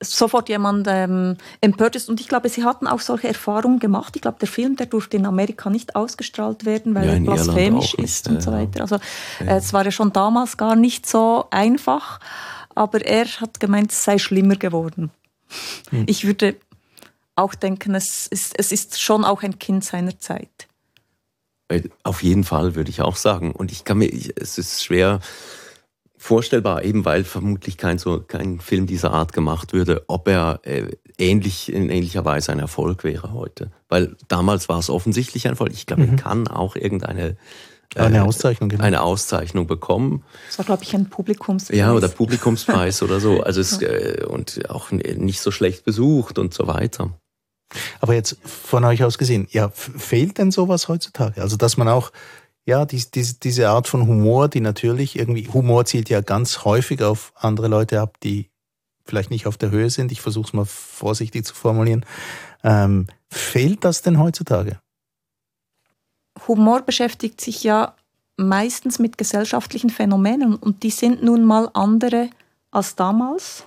sofort 0.02 0.50
jemand 0.50 0.88
ähm, 0.90 1.38
empört 1.62 1.96
ist. 1.96 2.10
Und 2.10 2.20
ich 2.20 2.28
glaube, 2.28 2.50
sie 2.50 2.64
hatten 2.64 2.88
auch 2.88 3.00
solche 3.00 3.28
Erfahrungen 3.28 3.80
gemacht. 3.80 4.16
Ich 4.16 4.22
glaube, 4.22 4.40
der 4.40 4.48
Film, 4.48 4.76
der 4.76 4.88
durfte 4.88 5.18
in 5.18 5.26
Amerika 5.26 5.70
nicht 5.70 5.96
ausgestrahlt 5.96 6.66
werden, 6.66 6.96
weil 6.96 7.06
Ja, 7.06 7.14
er 7.14 7.20
blasphemisch 7.20 7.94
ist 7.94 8.28
und 8.28 8.36
ja, 8.36 8.42
so 8.42 8.52
weiter. 8.52 8.82
Also 8.82 8.96
äh, 9.40 9.58
es 9.58 9.74
war 9.74 9.86
ja 9.86 9.92
schon 9.92 10.12
damals 10.12 10.58
gar 10.58 10.76
nicht 10.76 11.08
so 11.08 11.46
einfach. 11.52 12.20
Aber 12.74 13.06
er 13.06 13.26
hat 13.26 13.60
gemeint, 13.60 13.92
es 13.92 14.04
sei 14.04 14.18
schlimmer 14.18 14.56
geworden. 14.56 15.12
Hm. 15.90 16.06
Ich 16.08 16.26
würde 16.26 16.56
auch 17.36 17.54
denken, 17.54 17.96
es 17.96 18.28
ist, 18.28 18.58
es 18.58 18.72
ist 18.72 19.02
schon 19.02 19.24
auch 19.24 19.44
ein 19.44 19.60
Kind 19.60 19.84
seiner 19.84 20.20
Zeit. 20.20 20.68
Äh, 21.72 21.90
Auf 22.04 22.24
jeden 22.24 22.44
Fall 22.44 22.76
würde 22.76 22.90
ich 22.90 23.02
auch 23.02 23.16
sagen. 23.16 23.52
Und 23.52 23.72
ich 23.72 23.84
kann 23.84 23.98
mir, 23.98 24.08
ich, 24.08 24.34
es 24.36 24.58
ist 24.58 24.84
schwer 24.84 25.20
vorstellbar, 26.18 26.84
eben 26.84 27.04
weil 27.04 27.24
vermutlich 27.24 27.78
kein 27.78 27.98
so 27.98 28.22
kein 28.22 28.60
Film 28.60 28.86
dieser 28.86 29.12
Art 29.12 29.34
gemacht 29.34 29.74
würde, 29.74 30.04
ob 30.08 30.28
er 30.28 30.60
äh, 30.64 30.92
ähnlich 31.18 31.74
in 31.74 31.90
ähnlicher 31.90 32.24
Weise 32.26 32.52
ein 32.52 32.60
Erfolg 32.60 33.04
wäre 33.04 33.34
heute. 33.34 33.72
Weil 33.90 34.16
damals 34.28 34.70
war 34.70 34.78
es 34.78 34.92
offensichtlich 34.92 35.48
ein 35.48 35.54
Erfolg. 35.54 35.72
Ich 35.74 35.88
glaube, 35.88 36.06
er 36.06 36.16
kann 36.18 36.48
auch 36.48 36.76
irgendeine 36.76 37.38
Eine 37.96 38.18
äh, 38.18 38.20
Auszeichnung, 38.20 38.70
genau. 38.70 38.84
eine 38.84 39.02
Auszeichnung 39.02 39.66
bekommen. 39.66 40.24
Das 40.48 40.60
war, 40.60 40.66
glaube 40.66 40.84
ich, 40.84 40.94
ein 40.94 41.10
Publikumspreis. 41.10 41.78
Ja, 41.78 41.92
oder 41.92 42.08
Publikumspreis 42.08 43.02
oder 43.04 43.20
so. 43.20 43.42
Also 43.42 43.60
es, 43.60 43.82
äh, 43.82 44.24
und 44.28 44.70
auch 44.70 44.92
nicht 44.92 45.42
so 45.42 45.50
schlecht 45.50 45.86
besucht 45.86 46.38
und 46.38 46.54
so 46.54 46.68
weiter. 46.68 47.10
Aber 48.00 48.14
jetzt 48.14 48.38
von 48.44 48.84
euch 48.86 49.04
aus 49.04 49.18
gesehen, 49.18 49.48
ja, 49.52 49.70
fehlt 49.70 50.38
denn 50.38 50.52
sowas 50.52 50.88
heutzutage? 50.88 51.42
Also, 51.42 51.58
dass 51.58 51.78
man 51.78 51.88
auch, 51.88 52.12
ja, 52.66 52.86
dies, 52.86 53.12
dies, 53.12 53.40
diese 53.40 53.70
Art 53.70 53.88
von 53.88 54.08
Humor, 54.08 54.48
die 54.50 54.62
natürlich 54.62 55.18
irgendwie, 55.18 55.48
Humor 55.48 55.86
zielt 55.86 56.10
ja 56.10 56.22
ganz 56.22 56.66
häufig 56.66 57.02
auf 57.04 57.34
andere 57.36 57.68
Leute 57.68 58.02
ab, 58.02 58.18
die 58.22 58.50
vielleicht 59.06 59.32
nicht 59.32 59.48
auf 59.48 59.58
der 59.58 59.72
Höhe 59.72 59.90
sind. 59.90 60.12
Ich 60.12 60.22
versuche 60.22 60.48
es 60.48 60.54
mal 60.54 60.66
vorsichtig 60.66 61.46
zu 61.46 61.56
formulieren. 61.56 62.06
Ähm, 62.64 63.08
fehlt 63.30 63.84
das 63.84 64.02
denn 64.02 64.20
heutzutage? 64.20 64.80
Humor 66.48 66.82
beschäftigt 66.82 67.42
sich 67.42 67.64
ja 67.64 67.96
meistens 68.38 69.00
mit 69.00 69.18
gesellschaftlichen 69.18 69.90
Phänomenen 69.90 70.56
und 70.56 70.84
die 70.84 70.90
sind 70.90 71.24
nun 71.24 71.44
mal 71.44 71.70
andere 71.74 72.30
als 72.72 72.96
damals. 72.96 73.66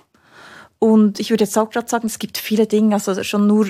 Und 0.85 1.19
ich 1.19 1.31
würde 1.31 1.45
jetzt 1.45 1.57
auch 1.57 1.71
gerade 1.71 1.89
sagen, 1.89 2.05
es 2.05 2.19
gibt 2.19 2.37
viele 2.37 2.67
Dinge, 2.67 2.93
also 2.93 3.23
schon 3.23 3.47
nur 3.47 3.65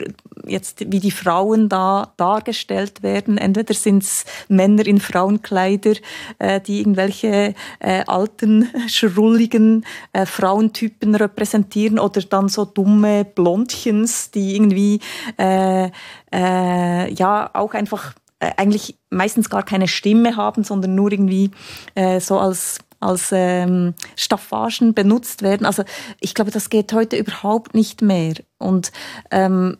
jetzt, 0.45 0.91
wie 0.91 0.99
die 0.99 1.11
Frauen 1.11 1.69
da 1.69 2.11
dargestellt 2.17 3.03
werden. 3.03 3.37
Entweder 3.37 3.73
sind 3.73 4.03
es 4.03 4.25
Männer 4.49 4.85
in 4.85 4.99
Frauenkleider, 4.99 5.93
äh, 6.39 6.59
die 6.59 6.79
irgendwelche 6.79 7.55
äh, 7.79 8.03
alten, 8.05 8.67
schrulligen 8.87 9.85
äh, 10.11 10.25
Frauentypen 10.25 11.15
repräsentieren 11.15 11.99
oder 11.99 12.19
dann 12.19 12.49
so 12.49 12.65
dumme 12.65 13.23
Blondchens, 13.23 14.31
die 14.31 14.57
irgendwie 14.57 14.99
äh, 15.37 15.91
äh, 16.33 17.13
ja 17.13 17.49
auch 17.53 17.73
einfach 17.75 18.13
äh, 18.39 18.51
eigentlich 18.57 18.97
meistens 19.09 19.49
gar 19.49 19.63
keine 19.63 19.87
Stimme 19.87 20.35
haben, 20.35 20.65
sondern 20.65 20.95
nur 20.95 21.13
irgendwie 21.13 21.51
äh, 21.95 22.19
so 22.19 22.37
als 22.37 22.79
als 22.99 23.29
ähm, 23.31 23.93
Staffagen 24.15 24.93
benutzt 24.93 25.41
werden. 25.41 25.65
Also 25.65 25.83
ich 26.19 26.33
glaube, 26.33 26.51
das 26.51 26.69
geht 26.69 26.93
heute 26.93 27.17
überhaupt 27.17 27.73
nicht 27.73 28.01
mehr. 28.01 28.35
Und 28.57 28.91
ähm, 29.31 29.77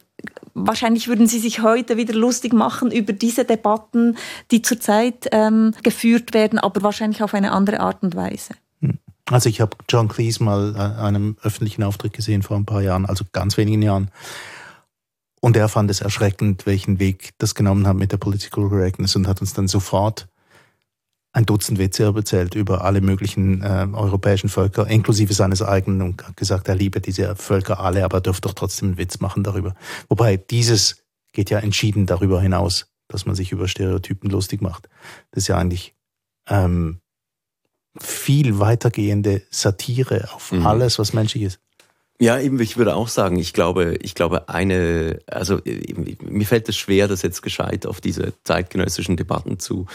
wahrscheinlich 0.53 1.07
würden 1.07 1.27
Sie 1.27 1.39
sich 1.39 1.61
heute 1.61 1.97
wieder 1.97 2.13
lustig 2.13 2.53
machen 2.53 2.91
über 2.91 3.13
diese 3.13 3.45
Debatten, 3.45 4.17
die 4.51 4.61
zurzeit 4.61 5.27
ähm, 5.31 5.73
geführt 5.83 6.33
werden, 6.33 6.59
aber 6.59 6.81
wahrscheinlich 6.83 7.23
auf 7.23 7.33
eine 7.33 7.51
andere 7.51 7.79
Art 7.79 8.03
und 8.03 8.15
Weise. 8.15 8.53
Also 9.29 9.49
ich 9.49 9.59
habe 9.59 9.75
John 9.89 10.07
Cleese 10.07 10.43
mal 10.43 10.75
an 10.75 11.15
einem 11.15 11.37
öffentlichen 11.41 11.83
Auftritt 11.83 12.13
gesehen 12.13 12.43
vor 12.43 12.57
ein 12.57 12.65
paar 12.65 12.81
Jahren, 12.81 13.05
also 13.07 13.25
ganz 13.31 13.57
wenigen 13.57 13.81
Jahren. 13.81 14.11
Und 15.41 15.57
er 15.57 15.67
fand 15.67 15.89
es 15.89 16.01
erschreckend, 16.01 16.65
welchen 16.65 16.99
Weg 16.99 17.33
das 17.39 17.55
genommen 17.55 17.87
hat 17.87 17.95
mit 17.95 18.11
der 18.11 18.17
Political 18.17 18.69
Correctness 18.69 19.15
und 19.15 19.27
hat 19.27 19.41
uns 19.41 19.53
dann 19.53 19.67
sofort 19.67 20.27
ein 21.35 21.45
Dutzend 21.45 21.79
Witze 21.79 22.05
erzählt 22.05 22.55
über 22.55 22.85
alle 22.85 23.01
möglichen 23.01 23.61
äh, 23.61 23.87
europäischen 23.91 24.47
Völker, 24.47 24.87
inklusive 24.87 25.33
seines 25.33 25.61
eigenen, 25.61 26.01
und 26.01 26.25
hat 26.25 26.37
gesagt, 26.37 26.69
er 26.69 26.75
liebe 26.75 27.01
diese 27.01 27.35
Völker 27.35 27.81
alle, 27.81 28.05
aber 28.05 28.19
er 28.19 28.21
dürfte 28.21 28.47
doch 28.47 28.53
trotzdem 28.53 28.89
einen 28.89 28.97
Witz 28.97 29.19
machen 29.19 29.43
darüber. 29.43 29.75
Wobei 30.07 30.37
dieses 30.37 31.03
geht 31.33 31.49
ja 31.49 31.59
entschieden 31.59 32.05
darüber 32.05 32.41
hinaus, 32.41 32.87
dass 33.09 33.25
man 33.25 33.35
sich 33.35 33.51
über 33.51 33.67
Stereotypen 33.67 34.29
lustig 34.29 34.61
macht. 34.61 34.87
Das 35.31 35.43
ist 35.43 35.47
ja 35.49 35.57
eigentlich 35.57 35.93
ähm, 36.47 37.01
viel 37.99 38.59
weitergehende 38.59 39.41
Satire 39.49 40.29
auf 40.33 40.53
Mhm. 40.53 40.65
alles, 40.65 40.99
was 40.99 41.11
menschlich 41.11 41.43
ist. 41.43 41.59
Ja, 42.17 42.39
eben, 42.39 42.57
ich 42.61 42.77
würde 42.77 42.95
auch 42.95 43.09
sagen, 43.09 43.37
ich 43.37 43.51
glaube, 43.51 43.97
ich 44.01 44.15
glaube, 44.15 44.47
eine, 44.47 45.19
also 45.27 45.59
mir 45.65 46.45
fällt 46.45 46.69
es 46.69 46.77
schwer, 46.77 47.09
das 47.09 47.23
jetzt 47.23 47.41
gescheit 47.41 47.85
auf 47.85 47.99
diese 47.99 48.33
zeitgenössischen 48.45 49.17
Debatten 49.17 49.59
zu, 49.59 49.85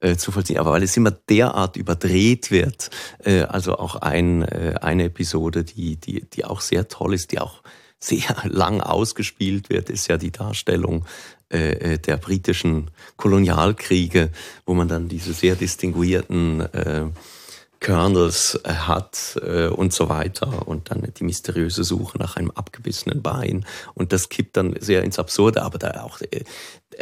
äh, 0.00 0.16
zu 0.16 0.32
vollziehen, 0.32 0.58
aber 0.58 0.72
weil 0.72 0.82
es 0.82 0.96
immer 0.96 1.12
derart 1.12 1.76
überdreht 1.76 2.50
wird, 2.50 2.90
äh, 3.24 3.42
also 3.42 3.78
auch 3.78 3.94
ein, 3.94 4.42
äh, 4.42 4.74
eine 4.80 5.04
Episode, 5.04 5.62
die, 5.62 5.94
die, 5.94 6.28
die 6.28 6.44
auch 6.44 6.62
sehr 6.62 6.88
toll 6.88 7.14
ist, 7.14 7.30
die 7.30 7.38
auch 7.38 7.62
sehr 8.00 8.34
lang 8.44 8.80
ausgespielt 8.80 9.70
wird, 9.70 9.88
ist 9.88 10.08
ja 10.08 10.16
die 10.16 10.32
Darstellung 10.32 11.04
äh, 11.50 11.94
äh, 11.94 11.98
der 11.98 12.16
britischen 12.16 12.90
Kolonialkriege, 13.16 14.30
wo 14.66 14.74
man 14.74 14.88
dann 14.88 15.08
diese 15.08 15.32
sehr 15.32 15.54
distinguierten 15.54 16.60
äh, 16.60 17.06
Colonels 17.80 18.60
äh, 18.64 18.72
hat 18.72 19.38
äh, 19.42 19.66
und 19.66 19.92
so 19.92 20.08
weiter. 20.08 20.66
Und 20.66 20.90
dann 20.90 21.06
die 21.16 21.24
mysteriöse 21.24 21.84
Suche 21.84 22.18
nach 22.18 22.36
einem 22.36 22.50
abgebissenen 22.50 23.22
Bein. 23.22 23.64
Und 23.94 24.12
das 24.12 24.28
kippt 24.28 24.56
dann 24.56 24.74
sehr 24.80 25.02
ins 25.02 25.18
Absurde, 25.18 25.62
aber 25.62 25.78
da 25.78 26.02
auch 26.02 26.20
äh, 26.20 26.44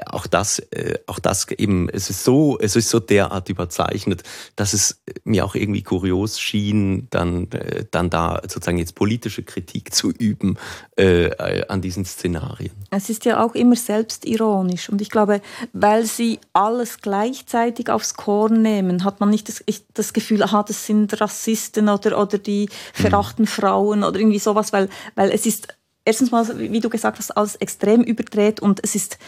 auch 0.07 0.27
das 0.27 0.59
äh, 0.59 0.99
auch 1.07 1.19
das 1.19 1.51
eben 1.53 1.89
es 1.89 2.11
ist 2.11 2.25
so 2.25 2.59
es 2.59 2.77
ist 2.77 2.91
so 2.91 3.01
derart 3.01 3.49
überzeichnet, 3.49 4.23
dass 4.55 4.75
es 4.75 5.01
mir 5.25 5.45
auch 5.45 5.55
irgendwie 5.55 5.83
kurios 5.83 6.39
schien, 6.39 7.07
dann 7.11 7.51
äh, 7.53 7.85
dann 7.91 8.11
da 8.11 8.43
sozusagen 8.43 8.79
jetzt 8.79 8.95
politische 8.95 9.43
Kritik 9.43 9.95
zu 9.95 10.11
üben 10.11 10.59
äh, 10.97 11.31
an 11.69 11.81
diesen 11.81 12.05
Szenarien. 12.05 12.73
Es 12.91 13.09
ist 13.09 13.25
ja 13.25 13.43
auch 13.43 13.55
immer 13.55 13.77
selbstironisch. 13.77 14.89
Und 14.89 15.01
ich 15.01 15.11
glaube, 15.11 15.41
weil 15.73 16.05
sie 16.05 16.41
alles 16.53 17.01
gleichzeitig 17.01 17.91
aufs 17.91 18.15
Korn 18.15 18.63
nehmen, 18.63 19.05
hat 19.05 19.21
man 19.21 19.31
nicht 19.31 19.49
das, 19.49 19.63
ich, 19.67 19.85
das 19.95 20.13
Gefühl, 20.13 20.43
aha, 20.43 20.65
das 20.67 20.87
sind 20.87 21.21
Rassisten 21.21 21.89
oder, 21.89 22.21
oder 22.21 22.39
die 22.39 22.69
verachten 22.93 23.47
Frauen 23.47 24.05
oder 24.05 24.19
irgendwie 24.19 24.39
sowas, 24.39 24.73
weil, 24.73 24.89
weil 25.15 25.31
es 25.31 25.47
ist 25.47 25.69
erstens 26.05 26.31
mal, 26.31 26.47
wie 26.59 26.81
du 26.81 26.89
gesagt 26.89 27.19
hast, 27.19 27.37
alles 27.37 27.57
extrem 27.57 28.03
überdreht 28.03 28.61
und 28.61 28.81
es 28.83 28.95
ist 28.95 29.19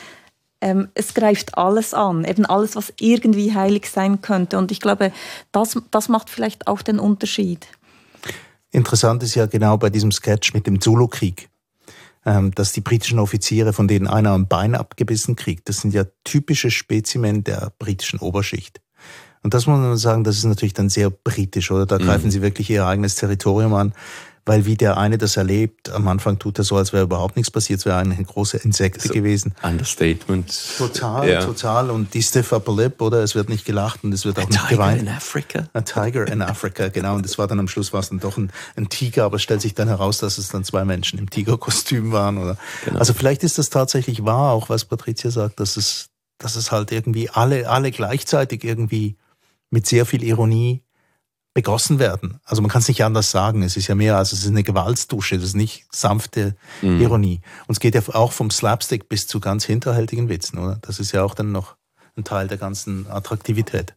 ähm, 0.61 0.89
es 0.95 1.15
greift 1.15 1.57
alles 1.57 1.95
an, 1.95 2.25
eben 2.25 2.45
alles, 2.45 2.75
was 2.77 2.93
irgendwie 2.99 3.55
heilig 3.55 3.89
sein 3.89 4.21
könnte. 4.23 4.59
Und 4.59 4.73
ich 4.73 4.81
glaube, 4.81 5.13
das, 5.53 5.79
das 5.91 6.09
macht 6.09 6.31
vielleicht 6.31 6.67
auch 6.67 6.83
den 6.83 6.99
Unterschied. 6.99 7.69
Interessant 8.71 9.23
ist 9.23 9.35
ja 9.35 9.47
genau 9.47 9.77
bei 9.77 9.91
diesem 9.91 10.13
Sketch 10.13 10.53
mit 10.55 10.67
dem 10.67 10.81
Zulu-Krieg, 10.81 11.49
ähm, 12.27 12.51
dass 12.55 12.73
die 12.73 12.81
britischen 12.81 13.19
Offiziere, 13.19 13.73
von 13.73 13.89
denen 13.89 14.07
einer 14.07 14.35
ein 14.35 14.49
Bein 14.49 14.75
abgebissen 14.75 15.37
kriegt, 15.37 15.69
das 15.69 15.81
sind 15.81 15.95
ja 15.95 16.05
typische 16.25 16.71
Spezimen 16.71 17.45
der 17.45 17.73
britischen 17.79 18.19
Oberschicht. 18.19 18.81
Und 19.43 19.55
das 19.55 19.67
muss 19.67 19.79
man 19.79 19.97
sagen, 19.97 20.25
das 20.25 20.37
ist 20.37 20.45
natürlich 20.45 20.75
dann 20.75 20.89
sehr 20.89 21.11
britisch, 21.11 21.71
oder? 21.71 21.87
Da 21.87 21.99
greifen 21.99 22.31
sie 22.31 22.43
wirklich 22.43 22.69
ihr 22.71 22.87
eigenes 22.87 23.15
Territorium 23.15 23.75
an, 23.75 23.93
weil 24.45 24.65
wie 24.65 24.77
der 24.77 24.97
eine 24.97 25.19
das 25.19 25.37
erlebt, 25.37 25.91
am 25.91 26.09
Anfang 26.09 26.39
tut 26.39 26.57
er 26.59 26.65
so, 26.65 26.77
als 26.77 26.95
wäre 26.95 27.03
überhaupt 27.05 27.37
nichts 27.37 27.51
passiert, 27.51 27.81
es 27.81 27.87
wäre 27.87 27.99
eine 27.99 28.17
große 28.17 28.57
Insekte 28.57 29.07
So. 29.09 29.13
gewesen. 29.13 29.55
Understatement. 29.63 30.51
Total, 30.79 31.29
Ja. 31.29 31.45
total. 31.45 31.91
Und 31.91 32.15
die 32.15 32.23
stiff 32.23 32.53
upper 32.53 32.75
lip, 32.75 33.01
oder? 33.03 33.23
Es 33.23 33.35
wird 33.35 33.49
nicht 33.51 33.65
gelacht 33.67 34.03
und 34.05 34.13
es 34.15 34.25
wird 34.25 34.39
auch 34.39 34.49
nicht 34.49 34.59
Tiger 34.59 34.71
geweint. 34.77 35.03
in 35.03 35.09
Africa. 35.09 35.69
A 35.75 35.83
Tiger 35.83 36.27
in 36.27 36.41
Africa, 36.41 36.89
genau. 36.89 37.15
Und 37.17 37.25
das 37.27 37.37
war 37.37 37.47
dann 37.47 37.61
am 37.61 37.69
Schluss 37.69 37.93
war 37.93 38.01
es 38.01 38.09
dann 38.09 38.21
doch 38.21 38.39
ein, 38.39 38.51
ein 38.77 38.89
Tiger, 38.89 39.25
aber 39.25 39.37
es 39.37 39.43
stellt 39.43 39.61
sich 39.61 39.75
dann 39.75 39.89
heraus, 39.89 40.19
dass 40.19 40.39
es 40.39 40.49
dann 40.49 40.65
zwei 40.65 40.85
Menschen 40.87 41.19
im 41.19 41.29
Tigerkostüm 41.29 42.11
waren. 42.13 42.39
Oder? 42.39 42.57
Genau. 42.87 42.99
Also 42.99 43.13
vielleicht 43.13 43.45
ist 43.45 43.59
das 43.59 43.69
tatsächlich 43.69 44.25
wahr, 44.25 44.53
auch 44.53 44.71
was 44.71 44.87
Patricia 44.87 45.31
sagt, 45.31 45.61
dass 45.61 45.77
es, 45.77 46.09
dass 46.39 46.57
es 46.57 46.73
halt 46.73 46.91
irgendwie 46.91 47.29
alle, 47.29 47.69
alle 47.69 47.91
gleichzeitig 47.91 48.65
irgendwie 48.65 49.17
mit 49.71 49.87
sehr 49.87 50.07
viel 50.07 50.23
Ironie 50.23 50.83
begossen 51.55 51.99
werden. 51.99 52.41
Also 52.45 52.63
man 52.63 52.71
kann 52.71 52.83
es 52.83 52.89
nicht 52.89 53.03
anders 53.03 53.31
sagen. 53.31 53.63
Es 53.63 53.77
ist 53.77 53.89
ja 53.89 53.95
mehr, 53.95 54.17
also 54.17 54.35
es 54.35 54.45
ist 54.45 54.49
eine 54.49 54.63
Gewaltsdusche, 54.63 55.37
das 55.37 55.47
ist 55.47 55.57
nicht 55.57 55.87
sanfte 55.91 56.55
Mhm. 56.83 57.01
Ironie. 57.01 57.41
Und 57.67 57.73
es 57.73 57.81
geht 57.81 57.95
ja 57.95 58.03
auch 58.15 58.33
vom 58.33 58.51
Slapstick 58.51 59.09
bis 59.09 59.27
zu 59.27 59.41
ganz 59.41 59.65
hinterhältigen 59.65 60.29
Witzen, 60.29 60.59
oder? 60.59 60.79
Das 60.83 61.01
ist 61.01 61.13
ja 61.13 61.25
auch 61.25 61.35
dann 61.35 61.51
noch 61.51 61.77
ein 62.17 62.25
Teil 62.25 62.47
der 62.47 62.59
ganzen 62.59 63.07
Attraktivität. 63.11 63.95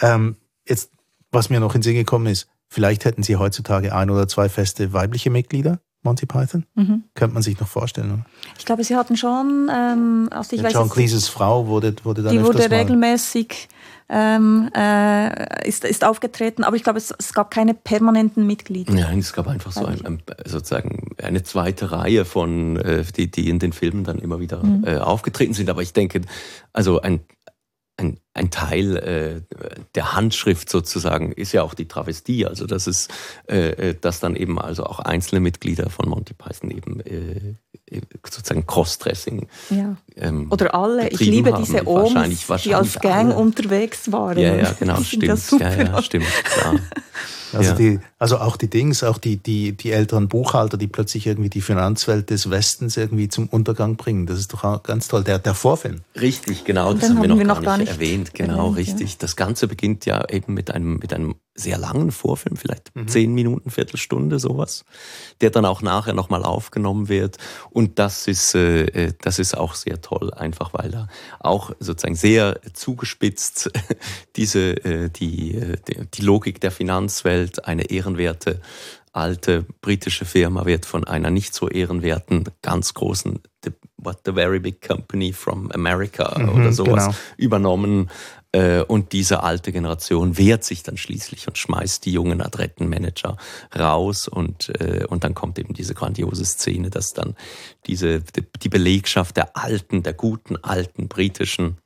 Ähm, 0.00 0.36
jetzt, 0.66 0.90
was 1.30 1.48
mir 1.48 1.60
noch 1.60 1.74
in 1.74 1.80
den 1.80 1.84
Sinn 1.84 1.94
gekommen 1.94 2.26
ist, 2.26 2.48
vielleicht 2.68 3.04
hätten 3.04 3.22
Sie 3.22 3.36
heutzutage 3.36 3.94
ein 3.94 4.10
oder 4.10 4.28
zwei 4.28 4.48
feste 4.48 4.92
weibliche 4.92 5.30
Mitglieder 5.30 5.80
Monty 6.02 6.26
Python? 6.26 6.64
Mhm. 6.74 7.04
Könnte 7.14 7.34
man 7.34 7.42
sich 7.42 7.58
noch 7.58 7.68
vorstellen, 7.68 8.12
oder? 8.12 8.24
Ich 8.58 8.64
glaube, 8.64 8.84
sie 8.84 8.96
hatten 8.96 9.16
schon, 9.16 9.70
ähm, 9.74 10.28
also 10.30 10.54
ich 10.54 10.62
Ja, 10.62 10.68
weiß 10.68 10.74
John 10.74 10.88
Cleeses 10.90 11.28
Frau 11.28 11.66
wurde, 11.66 11.94
wurde 12.04 12.22
dann 12.22 12.32
die 12.32 12.38
öfters 12.38 12.54
wurde 12.54 12.70
regelmäßig 12.76 13.68
ähm, 14.10 14.70
äh, 14.74 15.68
ist, 15.68 15.84
ist 15.84 16.02
aufgetreten, 16.04 16.64
aber 16.64 16.76
ich 16.76 16.82
glaube, 16.82 16.98
es, 16.98 17.12
es 17.18 17.34
gab 17.34 17.50
keine 17.50 17.74
permanenten 17.74 18.46
Mitglieder. 18.46 18.92
Nein, 18.92 19.18
es 19.18 19.32
gab 19.34 19.46
einfach 19.48 19.72
so 19.72 19.84
ein, 19.84 20.04
ein, 20.06 20.22
sozusagen 20.46 21.14
eine 21.22 21.42
zweite 21.42 21.90
Reihe 21.92 22.24
von, 22.24 22.76
äh, 22.76 23.04
die, 23.04 23.30
die 23.30 23.50
in 23.50 23.58
den 23.58 23.72
Filmen 23.72 24.04
dann 24.04 24.18
immer 24.18 24.40
wieder 24.40 24.64
Mhm. 24.64 24.84
äh, 24.86 24.96
aufgetreten 24.98 25.52
sind. 25.52 25.68
Aber 25.68 25.82
ich 25.82 25.92
denke, 25.92 26.22
also 26.72 27.02
ein, 27.02 27.20
ein, 27.98 28.18
ein 28.38 28.50
Teil 28.50 28.96
äh, 28.96 29.40
der 29.94 30.14
Handschrift 30.14 30.70
sozusagen 30.70 31.32
ist 31.32 31.52
ja 31.52 31.62
auch 31.62 31.74
die 31.74 31.86
Travestie. 31.86 32.46
Also 32.46 32.66
das 32.66 32.86
ist, 32.86 33.10
äh, 33.48 33.90
äh, 33.90 33.94
dass 34.00 34.20
dann 34.20 34.36
eben 34.36 34.58
also 34.60 34.84
auch 34.84 35.00
einzelne 35.00 35.40
Mitglieder 35.40 35.90
von 35.90 36.08
Monty 36.08 36.34
Python 36.34 36.70
eben 36.70 37.00
äh, 37.00 37.54
äh, 37.90 38.00
sozusagen 38.24 38.66
Crossdressing 38.66 39.46
Ja. 39.70 39.96
ähm, 40.16 40.46
Oder 40.50 40.74
alle. 40.74 41.08
Ich 41.10 41.20
liebe 41.20 41.52
haben. 41.52 41.64
diese 41.64 41.84
Wahrscheinlich- 41.84 42.38
Oms, 42.38 42.40
die 42.44 42.48
wahrscheinlich 42.48 42.76
als 42.76 43.00
Gang 43.00 43.30
alle. 43.32 43.36
unterwegs 43.40 44.10
waren. 44.12 44.38
Ja, 44.38 44.54
ja, 44.56 44.72
genau, 44.78 44.98
die 45.00 45.26
ja 45.26 45.36
stimmt. 45.36 45.60
Ja, 45.62 45.74
ja, 45.74 46.02
stimmt, 46.02 46.26
klar. 46.44 46.74
Also, 47.54 47.70
Ja. 47.70 47.76
die, 47.76 48.00
also 48.18 48.36
auch 48.40 48.58
die 48.58 48.68
Dings, 48.68 49.02
auch 49.02 49.16
die, 49.16 49.38
die, 49.38 49.72
die 49.72 49.90
älteren 49.90 50.28
Buchhalter, 50.28 50.76
die 50.76 50.86
plötzlich 50.86 51.26
irgendwie 51.26 51.48
die 51.48 51.62
Finanzwelt 51.62 52.28
des 52.28 52.50
Westens 52.50 52.98
irgendwie 52.98 53.28
zum 53.30 53.48
Untergang 53.48 53.96
bringen. 53.96 54.26
Das 54.26 54.38
ist 54.38 54.52
doch 54.52 54.64
auch 54.64 54.82
ganz 54.82 55.08
toll. 55.08 55.24
Der, 55.24 55.38
der 55.38 55.54
Vorfilm. 55.54 56.02
Richtig, 56.20 56.66
genau, 56.66 56.92
das 56.92 57.00
Den 57.08 57.16
haben 57.16 57.22
wir 57.22 57.28
noch, 57.28 57.38
wir 57.38 57.46
gar, 57.46 57.54
noch 57.56 57.62
gar 57.62 57.78
nicht 57.78 57.88
nicht 57.88 58.00
erwähnt. 58.02 58.27
Genau, 58.34 58.70
erwähnt, 58.70 58.76
richtig. 58.88 59.18
Das 59.18 59.36
Ganze 59.36 59.68
beginnt 59.68 60.06
ja 60.06 60.24
eben 60.28 60.54
mit 60.54 60.70
einem, 60.70 60.98
mit 60.98 61.12
einem 61.12 61.36
sehr 61.54 61.78
langen 61.78 62.10
Vorfilm, 62.12 62.56
vielleicht 62.56 62.94
Mhm. 62.94 63.08
zehn 63.08 63.34
Minuten, 63.34 63.70
Viertelstunde, 63.70 64.38
sowas, 64.38 64.84
der 65.40 65.50
dann 65.50 65.64
auch 65.64 65.82
nachher 65.82 66.14
nochmal 66.14 66.44
aufgenommen 66.44 67.08
wird. 67.08 67.38
Und 67.70 67.98
das 67.98 68.28
ist, 68.28 68.54
äh, 68.54 68.84
äh, 68.86 69.12
das 69.20 69.38
ist 69.38 69.56
auch 69.56 69.74
sehr 69.74 70.00
toll, 70.00 70.32
einfach 70.32 70.72
weil 70.72 70.90
da 70.90 71.08
auch 71.40 71.72
sozusagen 71.80 72.14
sehr 72.14 72.60
zugespitzt 72.72 73.70
diese, 74.36 74.72
äh, 74.84 75.10
die, 75.10 75.54
äh, 75.54 75.76
die, 75.88 76.06
die 76.06 76.22
Logik 76.22 76.60
der 76.60 76.70
Finanzwelt, 76.70 77.64
eine 77.64 77.90
ehrenwerte 77.90 78.60
alte 79.12 79.66
britische 79.80 80.24
Firma 80.24 80.64
wird 80.66 80.86
von 80.86 81.04
einer 81.04 81.30
nicht 81.30 81.54
so 81.54 81.68
ehrenwerten, 81.68 82.44
ganz 82.62 82.94
großen, 82.94 83.40
the, 83.64 83.72
what 84.02 84.20
the 84.24 84.32
very 84.32 84.60
big 84.60 84.80
company 84.80 85.32
from 85.32 85.70
America 85.72 86.38
Mhm, 86.38 86.48
oder 86.48 86.72
sowas 86.72 87.04
genau. 87.06 87.16
übernommen. 87.36 88.10
Äh, 88.52 88.82
Und 88.88 89.12
diese 89.12 89.42
alte 89.42 89.72
Generation 89.72 90.38
wehrt 90.38 90.64
sich 90.64 90.82
dann 90.82 90.96
schließlich 90.96 91.46
und 91.48 91.58
schmeißt 91.58 92.06
die 92.06 92.12
jungen, 92.12 92.40
adretten 92.40 92.88
Manager 92.88 93.36
raus. 93.78 94.26
Und, 94.26 94.70
äh, 94.80 95.04
und 95.06 95.22
dann 95.24 95.34
kommt 95.34 95.58
eben 95.58 95.74
diese 95.74 95.92
grandiose 95.94 96.44
Szene, 96.46 96.88
dass 96.88 97.12
dann 97.12 97.34
diese, 97.86 98.20
die 98.20 98.44
die 98.62 98.68
Belegschaft 98.70 99.36
der 99.36 99.56
alten, 99.56 100.02
der 100.02 100.14
guten, 100.14 100.56
alten 100.56 101.08
britischen 101.08 101.76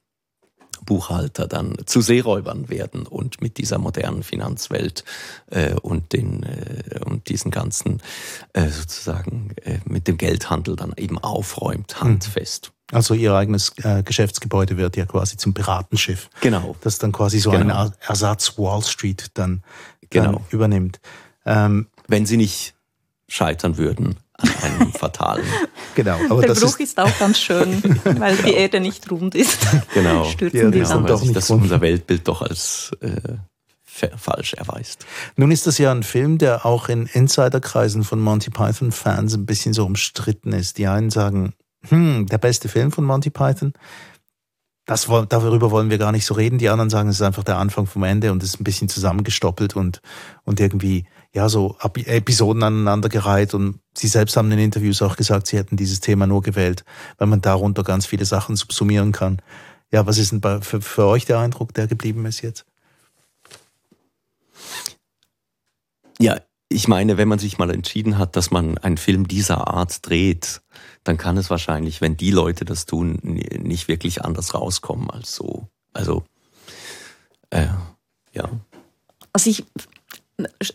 Buchhalter 0.85 1.47
dann 1.49 1.77
zu 1.87 2.01
Seeräubern 2.01 2.68
werden 2.68 3.07
und 3.07 3.40
mit 3.40 3.59
dieser 3.59 3.79
modernen 3.79 4.23
Finanzwelt 4.23 5.05
äh, 5.51 5.75
und 5.75 6.12
den 6.12 6.42
äh, 6.42 7.01
und 7.05 7.29
diesen 7.29 7.51
ganzen 7.51 8.01
äh, 8.53 8.68
sozusagen 8.68 9.55
äh, 9.64 9.79
mit 9.85 10.09
dem 10.09 10.18
Geldhandel 10.18 10.77
dann 10.77 10.92
eben 10.97 11.18
aufräumt, 11.18 12.01
handfest. 12.01 12.73
Also 12.90 13.14
ihr 13.14 13.33
eigenes 13.35 13.73
äh, 13.83 14.03
Geschäftsgebäude 14.03 14.77
wird 14.77 14.97
ja 14.97 15.07
quasi 15.07 15.37
zum 15.38 15.55
Piratenschiff. 15.55 16.29
Genau. 16.42 16.77
Das 16.83 16.99
dann 16.99 17.12
quasi 17.12 17.38
so 17.38 17.51
Genau. 17.51 17.62
ein 17.62 17.71
Er- 17.71 17.92
Ersatz 18.07 18.59
Wall 18.59 18.83
Street 18.83 19.31
dann, 19.35 19.62
Genau. 20.11 20.33
dann 20.33 20.40
übernimmt. 20.51 21.01
Ähm, 21.47 21.87
Wenn 22.09 22.27
sie 22.27 22.37
nicht 22.37 22.75
scheitern 23.29 23.79
würden 23.79 24.16
einem 24.62 24.92
fatalen. 24.92 25.44
genau. 25.94 26.18
Aber 26.28 26.40
Der 26.42 26.50
das 26.50 26.61
Bruch 26.61 26.78
ist, 26.81 26.81
ist, 26.81 27.00
auch 27.00 27.18
ganz 27.18 27.38
schön, 27.38 27.83
weil 28.05 28.37
die 28.37 28.55
Erde 28.55 28.81
nicht 28.81 29.11
rund 29.11 29.35
ist. 29.35 29.59
Genau. 29.94 30.24
Stürzen 30.24 30.59
Ja, 30.59 30.70
die 30.70 30.78
genau. 30.78 30.88
dann. 30.88 30.98
Und 30.98 31.02
weil 31.05 31.09
doch 31.11 31.18
sich 31.18 31.28
nicht 31.28 31.37
das 31.37 31.50
unser 31.50 31.81
Weltbild 31.81 32.26
doch 32.28 32.42
als 32.42 32.90
äh, 33.00 33.11
fa- 33.83 34.16
falsch 34.16 34.55
erweist. 34.55 35.07
nun 35.37 35.50
ist 35.50 35.66
das 35.66 35.78
ja 35.78 35.90
ein 35.92 36.02
Film, 36.02 36.38
der 36.38 36.64
auch 36.66 36.88
in 36.88 37.07
Insiderkreisen 37.07 38.05
von 38.05 38.20
Monty 38.20 38.50
Python-Fans 38.50 39.35
ein 39.35 39.46
bisschen 39.46 39.72
so 39.74 39.85
umstritten 39.85 40.52
ist. 40.52 40.78
Die 40.78 40.87
einen 40.87 41.11
sagen, 41.11 41.52
hm, 41.88 42.26
der 42.26 42.38
beste 42.38 42.68
Film 42.68 42.92
von 42.92 43.05
Monty 43.05 43.31
Python. 43.31 43.72
Das, 44.85 45.07
darüber 45.28 45.70
wollen 45.70 45.90
wir 45.90 45.98
gar 45.98 46.11
nicht 46.11 46.26
so 46.26 46.35
reden. 46.35 46.59
Die 46.59 46.68
anderen 46.68 46.90
sagen, 46.90 47.09
es 47.09 47.16
ist 47.16 47.22
einfach 47.22 47.44
der 47.44 47.59
Anfang 47.59 47.87
vom 47.87 48.02
Ende 48.02 48.33
und 48.33 48.42
es 48.42 48.50
ist 48.55 48.61
ein 48.61 48.64
bisschen 48.64 48.88
zusammengestoppelt 48.88 49.76
und, 49.76 50.00
und 50.44 50.59
irgendwie, 50.59 51.07
ja, 51.35 51.49
so 51.49 51.77
Episoden 51.81 52.62
aneinandergereiht. 52.62 53.55
Und 53.55 53.81
sie 53.97 54.09
selbst 54.09 54.37
haben 54.37 54.51
in 54.53 54.59
Interviews 54.59 55.03
auch 55.03 55.16
gesagt, 55.16 55.47
sie 55.47 55.57
hätten 55.57 55.77
dieses 55.77 56.01
Thema 56.01 56.27
nur 56.27 56.42
gewählt, 56.42 56.85
weil 57.18 57.29
man 57.29 57.40
darunter 57.40 57.85
ganz 57.85 58.07
viele 58.07 58.25
Sachen 58.25 58.57
subsumieren 58.57 59.12
kann. 59.12 59.40
Ja, 59.90 60.07
was 60.07 60.18
ist 60.18 60.33
denn 60.33 60.40
bei, 60.40 60.61
für, 60.61 60.81
für 60.81 61.07
euch 61.07 61.25
der 61.25 61.38
Eindruck, 61.38 61.75
der 61.75 61.87
geblieben 61.87 62.25
ist 62.27 62.40
jetzt? 62.42 62.64
Ja, 66.18 66.40
ich 66.68 66.88
meine, 66.88 67.18
wenn 67.18 67.29
man 67.29 67.38
sich 67.38 67.59
mal 67.59 67.71
entschieden 67.71 68.16
hat, 68.16 68.37
dass 68.37 68.51
man 68.51 68.79
einen 68.79 68.97
Film 68.97 69.29
dieser 69.29 69.68
Art 69.68 70.07
dreht, 70.07 70.62
dann 71.05 71.18
kann 71.18 71.37
es 71.37 71.51
wahrscheinlich, 71.51 72.01
wenn 72.01 72.16
die 72.16 72.31
Leute 72.31 72.64
das 72.64 72.87
tun, 72.87 73.18
ni- 73.23 73.59
nicht 73.59 73.88
wirklich 73.88 74.25
anders 74.25 74.55
rauskommen 74.55 75.11
als 75.11 75.35
so. 75.35 75.68
Also, 75.92 76.25
äh, 77.51 77.66
ja. 78.33 78.49
Also 79.35 79.51
ich, 79.51 79.64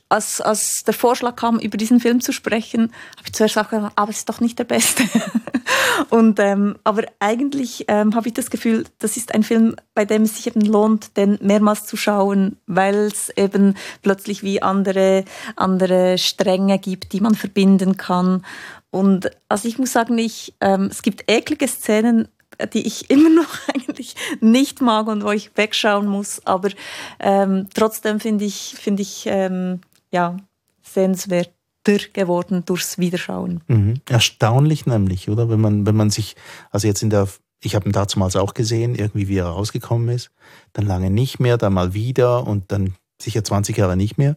als, 0.09 0.41
als 0.41 0.83
der 0.83 0.93
Vorschlag 0.93 1.35
kam, 1.35 1.59
über 1.59 1.77
diesen 1.77 1.99
Film 1.99 2.21
zu 2.21 2.31
sprechen, 2.31 2.91
habe 3.17 3.25
ich 3.25 3.33
zuerst 3.33 3.57
auch 3.57 3.69
gedacht, 3.69 3.93
aber 3.95 4.11
es 4.11 4.19
ist 4.19 4.29
doch 4.29 4.39
nicht 4.39 4.59
der 4.59 4.63
beste. 4.63 5.03
Und, 6.09 6.39
ähm, 6.39 6.77
aber 6.83 7.03
eigentlich 7.19 7.85
ähm, 7.87 8.15
habe 8.15 8.27
ich 8.27 8.33
das 8.33 8.49
Gefühl, 8.49 8.85
das 8.99 9.17
ist 9.17 9.33
ein 9.33 9.43
Film, 9.43 9.75
bei 9.93 10.05
dem 10.05 10.23
es 10.23 10.37
sich 10.37 10.47
eben 10.47 10.61
lohnt, 10.61 11.17
den 11.17 11.37
mehrmals 11.41 11.85
zu 11.85 11.97
schauen, 11.97 12.57
weil 12.67 13.07
es 13.07 13.29
eben 13.35 13.75
plötzlich 14.01 14.43
wie 14.43 14.61
andere, 14.61 15.25
andere 15.55 16.17
Stränge 16.17 16.79
gibt, 16.79 17.13
die 17.13 17.21
man 17.21 17.35
verbinden 17.35 17.97
kann. 17.97 18.45
Und 18.89 19.31
also 19.49 19.67
ich 19.67 19.77
muss 19.77 19.91
sagen, 19.91 20.17
ich, 20.17 20.53
ähm, 20.61 20.87
es 20.91 21.01
gibt 21.01 21.29
eklige 21.29 21.67
Szenen, 21.67 22.27
die 22.73 22.85
ich 22.85 23.09
immer 23.09 23.29
noch 23.29 23.57
eigentlich 23.97 24.15
nicht 24.41 24.81
mag 24.81 25.07
und 25.07 25.23
wo 25.23 25.31
ich 25.31 25.55
wegschauen 25.55 26.07
muss. 26.07 26.45
Aber 26.45 26.69
ähm, 27.19 27.67
trotzdem 27.73 28.19
finde 28.19 28.45
ich, 28.45 28.75
finde 28.79 29.01
ich 29.01 29.25
ähm, 29.27 29.81
ja, 30.11 30.37
sehenswerter 30.81 31.51
geworden 32.13 32.63
durchs 32.65 32.97
Wiederschauen. 32.97 33.61
Mhm. 33.67 34.01
Erstaunlich 34.09 34.85
nämlich, 34.85 35.29
oder? 35.29 35.49
Wenn 35.49 35.61
man, 35.61 35.85
wenn 35.85 35.95
man 35.95 36.09
sich, 36.09 36.35
also 36.69 36.85
jetzt 36.85 37.01
in 37.01 37.09
der, 37.09 37.29
ich 37.63 37.75
habe 37.75 37.87
ihn 37.87 37.93
damals 37.93 38.35
auch 38.35 38.53
gesehen, 38.53 38.93
irgendwie 38.93 39.29
wie 39.29 39.37
er 39.37 39.45
rausgekommen 39.45 40.09
ist, 40.09 40.31
dann 40.73 40.85
lange 40.85 41.09
nicht 41.09 41.39
mehr, 41.39 41.57
dann 41.57 41.73
mal 41.73 41.93
wieder 41.93 42.45
und 42.45 42.73
dann 42.73 42.95
sicher 43.21 43.41
20 43.41 43.77
Jahre 43.77 43.95
nicht 43.95 44.17
mehr. 44.17 44.35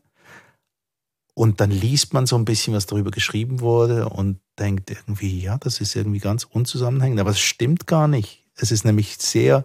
Und 1.34 1.60
dann 1.60 1.72
liest 1.72 2.12
man 2.12 2.26
so 2.26 2.36
ein 2.36 2.44
bisschen, 2.44 2.74
was 2.74 2.86
darüber 2.86 3.10
geschrieben 3.10 3.60
wurde 3.60 4.08
und 4.08 4.38
denkt 4.58 4.90
irgendwie, 4.90 5.40
ja, 5.40 5.58
das 5.58 5.80
ist 5.80 5.96
irgendwie 5.96 6.18
ganz 6.18 6.44
unzusammenhängend. 6.44 7.18
Aber 7.18 7.30
es 7.30 7.40
stimmt 7.40 7.88
gar 7.88 8.06
nicht. 8.06 8.39
Es 8.60 8.70
ist 8.70 8.84
nämlich 8.84 9.16
sehr 9.18 9.64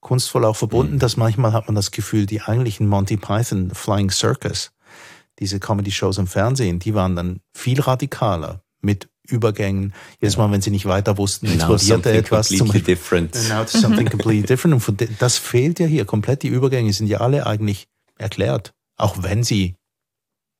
kunstvoll 0.00 0.44
auch 0.44 0.56
verbunden, 0.56 0.98
dass 0.98 1.16
manchmal 1.16 1.52
hat 1.52 1.66
man 1.66 1.74
das 1.74 1.90
Gefühl, 1.90 2.26
die 2.26 2.40
eigentlichen 2.40 2.86
Monty 2.86 3.16
Python 3.16 3.70
Flying 3.74 4.10
Circus, 4.10 4.72
diese 5.38 5.60
Comedy-Shows 5.60 6.18
im 6.18 6.26
Fernsehen, 6.26 6.78
die 6.78 6.94
waren 6.94 7.16
dann 7.16 7.40
viel 7.54 7.80
radikaler 7.80 8.62
mit 8.80 9.08
Übergängen. 9.28 9.94
Jedes 10.20 10.36
Mal, 10.36 10.50
wenn 10.50 10.60
sie 10.60 10.70
nicht 10.70 10.86
weiter 10.86 11.16
wussten, 11.18 11.46
explodierte 11.46 12.12
etwas. 12.12 12.48
Zum 12.48 12.58
completely 12.58 12.94
Beispiel. 12.94 13.20
different. 13.28 13.48
Now 13.48 13.62
it's 13.62 13.72
something 13.72 14.08
completely 14.10 14.42
different. 14.42 14.88
Und 14.88 15.08
das 15.20 15.36
fehlt 15.36 15.78
ja 15.78 15.86
hier 15.86 16.04
komplett. 16.04 16.42
Die 16.42 16.48
Übergänge 16.48 16.92
sind 16.92 17.06
ja 17.06 17.18
alle 17.18 17.46
eigentlich 17.46 17.86
erklärt, 18.18 18.72
auch 18.96 19.22
wenn 19.22 19.44
sie 19.44 19.76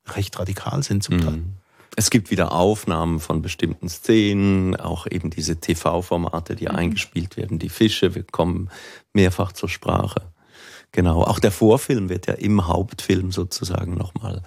recht 0.08 0.38
radikal 0.38 0.82
sind 0.82 1.02
zum 1.02 1.20
Teil. 1.20 1.36
Mhm. 1.38 1.59
Es 2.00 2.08
gibt 2.08 2.30
wieder 2.30 2.52
Aufnahmen 2.52 3.20
von 3.20 3.42
bestimmten 3.42 3.90
Szenen, 3.90 4.74
auch 4.74 5.06
eben 5.06 5.28
diese 5.28 5.60
TV-Formate, 5.60 6.56
die 6.56 6.68
eingespielt 6.68 7.36
werden. 7.36 7.58
Die 7.58 7.68
Fische 7.68 8.14
wir 8.14 8.22
kommen 8.22 8.70
mehrfach 9.12 9.52
zur 9.52 9.68
Sprache. 9.68 10.22
Genau. 10.92 11.22
Auch 11.24 11.38
der 11.38 11.50
Vorfilm 11.50 12.08
wird 12.08 12.26
ja 12.26 12.32
im 12.32 12.66
Hauptfilm 12.66 13.32
sozusagen 13.32 13.98
nochmal 13.98 14.42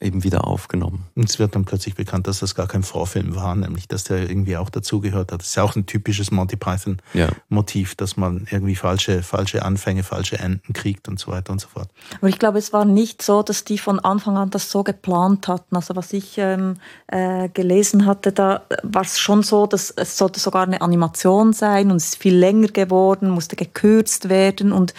eben 0.00 0.24
wieder 0.24 0.46
aufgenommen. 0.46 1.06
Und 1.14 1.28
es 1.28 1.38
wird 1.38 1.54
dann 1.54 1.64
plötzlich 1.64 1.94
bekannt, 1.94 2.26
dass 2.26 2.40
das 2.40 2.54
gar 2.54 2.66
kein 2.66 2.82
Vorfilm 2.82 3.36
war, 3.36 3.54
nämlich 3.54 3.86
dass 3.86 4.04
der 4.04 4.28
irgendwie 4.28 4.56
auch 4.56 4.70
dazugehört 4.70 5.32
hat. 5.32 5.40
Das 5.40 5.48
ist 5.48 5.54
ja 5.56 5.62
auch 5.62 5.76
ein 5.76 5.86
typisches 5.86 6.30
Monty 6.30 6.56
Ja. 6.56 7.28
Python-Motiv, 7.30 7.94
dass 7.94 8.16
man 8.16 8.46
irgendwie 8.50 8.76
falsche, 8.76 9.22
falsche 9.22 9.62
Anfänge, 9.62 10.02
falsche 10.02 10.38
Enden 10.38 10.72
kriegt 10.72 11.08
und 11.08 11.18
so 11.18 11.30
weiter 11.30 11.52
und 11.52 11.60
so 11.60 11.68
fort. 11.68 11.88
Aber 12.18 12.28
ich 12.28 12.38
glaube, 12.38 12.58
es 12.58 12.72
war 12.72 12.84
nicht 12.84 13.22
so, 13.22 13.42
dass 13.42 13.64
die 13.64 13.78
von 13.78 13.98
Anfang 14.00 14.36
an 14.36 14.50
das 14.50 14.70
so 14.70 14.82
geplant 14.82 15.48
hatten. 15.48 15.76
Also 15.76 15.96
was 15.96 16.12
ich 16.12 16.38
ähm, 16.38 16.76
äh, 17.08 17.48
gelesen 17.48 18.06
hatte, 18.06 18.32
da 18.32 18.62
war 18.82 19.02
es 19.02 19.18
schon 19.18 19.42
so, 19.42 19.66
dass 19.66 19.90
es 19.90 20.16
sollte 20.16 20.40
sogar 20.40 20.62
eine 20.62 20.80
Animation 20.80 21.52
sein 21.52 21.90
und 21.90 21.96
es 21.96 22.10
ist 22.10 22.16
viel 22.16 22.36
länger 22.36 22.68
geworden, 22.68 23.30
musste 23.30 23.56
gekürzt 23.56 24.28
werden 24.28 24.72
und 24.72 24.94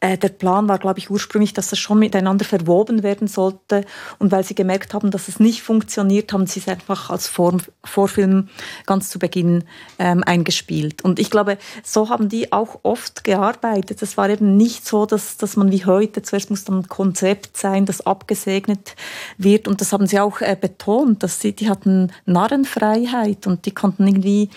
äh, 0.00 0.16
der 0.16 0.30
Plan 0.30 0.68
war, 0.68 0.78
glaube 0.78 0.98
ich, 0.98 1.10
ursprünglich, 1.10 1.52
dass 1.52 1.68
das 1.68 1.78
schon 1.78 1.98
miteinander 1.98 2.44
verwoben 2.44 3.02
werden 3.02 3.28
sollte 3.28 3.84
und 4.18 4.32
weil 4.32 4.37
weil 4.38 4.44
sie 4.44 4.54
gemerkt 4.54 4.94
haben, 4.94 5.10
dass 5.10 5.26
es 5.26 5.40
nicht 5.40 5.64
funktioniert, 5.64 6.32
haben 6.32 6.46
sie 6.46 6.60
es 6.60 6.68
einfach 6.68 7.10
als 7.10 7.26
Form, 7.26 7.58
Vorfilm 7.82 8.48
ganz 8.86 9.10
zu 9.10 9.18
Beginn 9.18 9.64
ähm, 9.98 10.22
eingespielt. 10.22 11.02
Und 11.02 11.18
ich 11.18 11.28
glaube, 11.28 11.58
so 11.82 12.08
haben 12.08 12.28
die 12.28 12.52
auch 12.52 12.78
oft 12.84 13.24
gearbeitet. 13.24 14.00
Es 14.00 14.16
war 14.16 14.30
eben 14.30 14.56
nicht 14.56 14.86
so, 14.86 15.06
dass, 15.06 15.38
dass 15.38 15.56
man 15.56 15.72
wie 15.72 15.84
heute, 15.84 16.22
zuerst 16.22 16.50
muss 16.50 16.62
dann 16.62 16.82
ein 16.82 16.88
Konzept 16.88 17.56
sein, 17.56 17.84
das 17.84 18.06
abgesegnet 18.06 18.94
wird. 19.38 19.66
Und 19.66 19.80
das 19.80 19.92
haben 19.92 20.06
sie 20.06 20.20
auch 20.20 20.40
äh, 20.40 20.56
betont, 20.60 21.24
dass 21.24 21.40
sie, 21.40 21.52
die 21.52 21.68
hatten 21.68 22.12
Narrenfreiheit 22.24 23.48
und 23.48 23.66
die 23.66 23.72
konnten 23.72 24.06
irgendwie, 24.06 24.50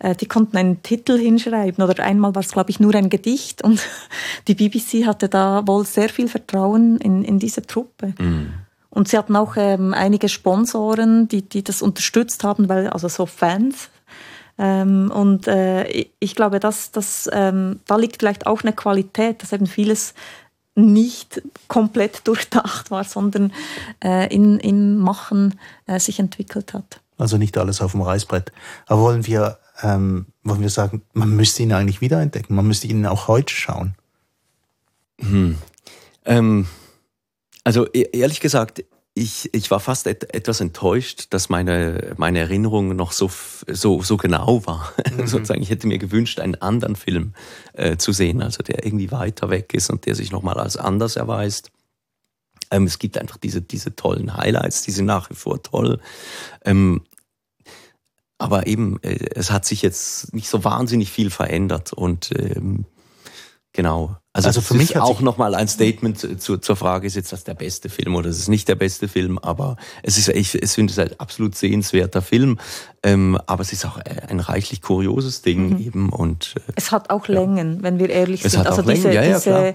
äh, 0.00 0.16
die 0.16 0.26
konnten 0.26 0.56
einen 0.56 0.82
Titel 0.82 1.16
hinschreiben. 1.16 1.84
Oder 1.84 2.02
einmal 2.02 2.34
war 2.34 2.42
es, 2.42 2.50
glaube 2.50 2.70
ich, 2.70 2.80
nur 2.80 2.92
ein 2.96 3.08
Gedicht. 3.08 3.62
Und 3.62 3.86
die 4.48 4.56
BBC 4.56 5.06
hatte 5.06 5.28
da 5.28 5.64
wohl 5.64 5.86
sehr 5.86 6.08
viel 6.08 6.26
Vertrauen 6.26 6.96
in, 6.96 7.22
in 7.22 7.38
diese 7.38 7.62
Truppe. 7.62 8.14
Mhm. 8.18 8.52
Und 8.90 9.08
sie 9.08 9.18
hatten 9.18 9.36
auch 9.36 9.56
ähm, 9.56 9.92
einige 9.94 10.28
Sponsoren, 10.28 11.28
die, 11.28 11.42
die 11.42 11.62
das 11.62 11.82
unterstützt 11.82 12.44
haben, 12.44 12.68
weil, 12.68 12.88
also 12.88 13.08
so 13.08 13.26
Fans. 13.26 13.90
Ähm, 14.58 15.10
und 15.14 15.46
äh, 15.46 16.06
ich 16.18 16.34
glaube, 16.34 16.58
dass, 16.58 16.90
dass, 16.90 17.28
ähm, 17.32 17.80
da 17.86 17.96
liegt 17.96 18.16
vielleicht 18.18 18.46
auch 18.46 18.62
eine 18.62 18.72
Qualität, 18.72 19.42
dass 19.42 19.52
eben 19.52 19.66
vieles 19.66 20.14
nicht 20.74 21.42
komplett 21.68 22.22
durchdacht 22.26 22.90
war, 22.90 23.04
sondern 23.04 23.52
äh, 24.02 24.32
in, 24.34 24.58
im 24.58 24.98
Machen 24.98 25.58
äh, 25.86 26.00
sich 26.00 26.18
entwickelt 26.18 26.72
hat. 26.74 27.00
Also 27.18 27.36
nicht 27.36 27.58
alles 27.58 27.80
auf 27.80 27.92
dem 27.92 28.02
Reißbrett. 28.02 28.52
Aber 28.86 29.02
wollen 29.02 29.26
wir, 29.26 29.58
ähm, 29.82 30.26
wollen 30.44 30.60
wir 30.60 30.70
sagen, 30.70 31.02
man 31.12 31.30
müsste 31.30 31.62
ihn 31.62 31.72
eigentlich 31.72 32.00
wiederentdecken, 32.00 32.54
man 32.54 32.66
müsste 32.66 32.86
ihn 32.86 33.06
auch 33.06 33.28
heute 33.28 33.52
schauen? 33.52 33.94
Hm. 35.20 35.58
Ähm, 36.24 36.68
also 37.68 37.86
e-, 37.92 38.08
ehrlich 38.12 38.40
gesagt, 38.40 38.82
ich, 39.12 39.50
ich 39.52 39.70
war 39.70 39.78
fast 39.78 40.06
et, 40.06 40.34
etwas 40.34 40.62
enttäuscht, 40.62 41.26
dass 41.30 41.50
meine, 41.50 42.14
meine 42.16 42.38
Erinnerung 42.38 42.96
noch 42.96 43.12
so, 43.12 43.30
so, 43.66 44.00
so 44.00 44.16
genau 44.16 44.64
war. 44.66 44.94
Mhm. 45.18 45.26
Sozusagen, 45.26 45.60
ich 45.60 45.68
hätte 45.68 45.86
mir 45.86 45.98
gewünscht, 45.98 46.40
einen 46.40 46.54
anderen 46.54 46.96
Film 46.96 47.34
äh, 47.74 47.98
zu 47.98 48.12
sehen, 48.12 48.40
also 48.40 48.62
der 48.62 48.86
irgendwie 48.86 49.10
weiter 49.10 49.50
weg 49.50 49.74
ist 49.74 49.90
und 49.90 50.06
der 50.06 50.14
sich 50.14 50.32
nochmal 50.32 50.58
als 50.58 50.78
anders 50.78 51.16
erweist. 51.16 51.70
Ähm, 52.70 52.84
es 52.84 52.98
gibt 52.98 53.18
einfach 53.18 53.36
diese, 53.36 53.60
diese 53.60 53.94
tollen 53.94 54.34
Highlights, 54.34 54.84
die 54.84 54.90
sind 54.92 55.04
nach 55.04 55.28
wie 55.28 55.34
vor 55.34 55.62
toll. 55.62 56.00
Ähm, 56.64 57.02
aber 58.38 58.66
eben, 58.66 58.98
äh, 59.02 59.26
es 59.34 59.50
hat 59.50 59.66
sich 59.66 59.82
jetzt 59.82 60.32
nicht 60.32 60.48
so 60.48 60.64
wahnsinnig 60.64 61.10
viel 61.10 61.28
verändert 61.28 61.92
und 61.92 62.30
ähm, 62.34 62.86
Genau. 63.78 64.16
Also, 64.38 64.48
also 64.48 64.60
für 64.60 64.74
mich 64.74 64.96
auch 64.96 65.20
nochmal 65.20 65.56
ein 65.56 65.66
Statement 65.66 66.40
zu, 66.40 66.58
zur 66.58 66.76
Frage, 66.76 67.08
ist 67.08 67.16
jetzt 67.16 67.32
das 67.32 67.42
der 67.42 67.54
beste 67.54 67.88
Film 67.88 68.14
oder 68.14 68.28
ist 68.28 68.38
es 68.38 68.46
nicht 68.46 68.68
der 68.68 68.76
beste 68.76 69.08
Film, 69.08 69.36
aber 69.36 69.76
es 70.04 70.16
ist, 70.16 70.28
ich, 70.28 70.54
ich 70.54 70.70
finde 70.70 70.92
es 70.92 70.98
ein 71.00 71.10
absolut 71.18 71.56
sehenswerter 71.56 72.22
Film, 72.22 72.58
ähm, 73.02 73.36
aber 73.46 73.62
es 73.62 73.72
ist 73.72 73.84
auch 73.84 73.98
ein 73.98 74.38
reichlich 74.38 74.80
kurioses 74.80 75.42
Ding 75.42 75.70
mhm. 75.70 75.80
eben 75.80 76.08
und 76.10 76.54
äh, 76.56 76.72
es 76.76 76.92
hat 76.92 77.10
auch 77.10 77.26
Längen, 77.26 77.78
ja. 77.78 77.82
wenn 77.82 77.98
wir 77.98 78.10
ehrlich 78.10 78.44
es 78.44 78.52
sind. 78.52 78.64
also 78.64 78.82
diese, 78.82 79.12
ja, 79.12 79.24
ja, 79.24 79.38
diese 79.38 79.74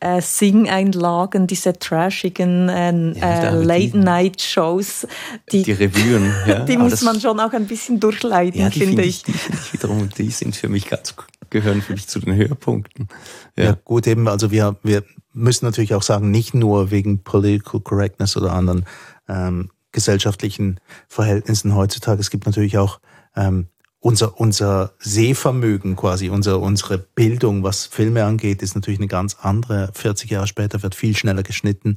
äh, 0.00 0.20
Sing-Einlagen, 0.20 1.46
diese 1.46 1.78
trashigen 1.78 2.68
äh, 2.68 3.12
äh, 3.12 3.62
Late-Night-Shows, 3.62 5.06
die, 5.52 5.62
die 5.62 5.72
Revuen, 5.72 6.34
ja, 6.48 6.58
die 6.64 6.76
muss 6.76 7.02
man 7.02 7.20
schon 7.20 7.38
auch 7.38 7.52
ein 7.52 7.68
bisschen 7.68 8.00
durchleiten, 8.00 8.72
finde 8.72 9.02
ich. 9.02 9.22
Die 9.22 9.32
finde 9.32 9.58
ich 9.62 9.72
wiederum, 9.72 10.08
die 10.18 10.30
sind 10.30 10.56
für 10.56 10.68
mich 10.68 10.88
ganz 10.88 11.14
gehören 11.50 11.82
für 11.82 11.92
mich 11.92 12.08
zu 12.08 12.20
den 12.20 12.34
Höhepunkten. 12.34 13.08
Ja, 13.56 13.64
ja 13.64 13.78
gut, 13.84 14.06
eben, 14.06 14.28
also 14.28 14.50
wir, 14.50 14.76
wir 14.82 15.04
müssen 15.32 15.64
natürlich 15.64 15.94
auch 15.94 16.02
sagen, 16.02 16.30
nicht 16.30 16.54
nur 16.54 16.90
wegen 16.90 17.22
Political 17.22 17.80
Correctness 17.80 18.36
oder 18.36 18.52
anderen 18.52 18.86
ähm, 19.28 19.70
gesellschaftlichen 19.92 20.80
Verhältnissen 21.08 21.74
heutzutage. 21.74 22.20
Es 22.20 22.30
gibt 22.30 22.46
natürlich 22.46 22.78
auch 22.78 23.00
ähm, 23.36 23.66
unser, 24.00 24.40
unser 24.40 24.92
Sehvermögen 24.98 25.94
quasi, 25.94 26.30
unser, 26.30 26.60
unsere 26.60 26.96
Bildung, 26.96 27.62
was 27.62 27.84
Filme 27.84 28.24
angeht, 28.24 28.62
ist 28.62 28.74
natürlich 28.74 28.98
eine 28.98 29.08
ganz 29.08 29.36
andere. 29.42 29.90
40 29.92 30.30
Jahre 30.30 30.46
später 30.46 30.82
wird 30.82 30.94
viel 30.94 31.14
schneller 31.14 31.42
geschnitten. 31.42 31.96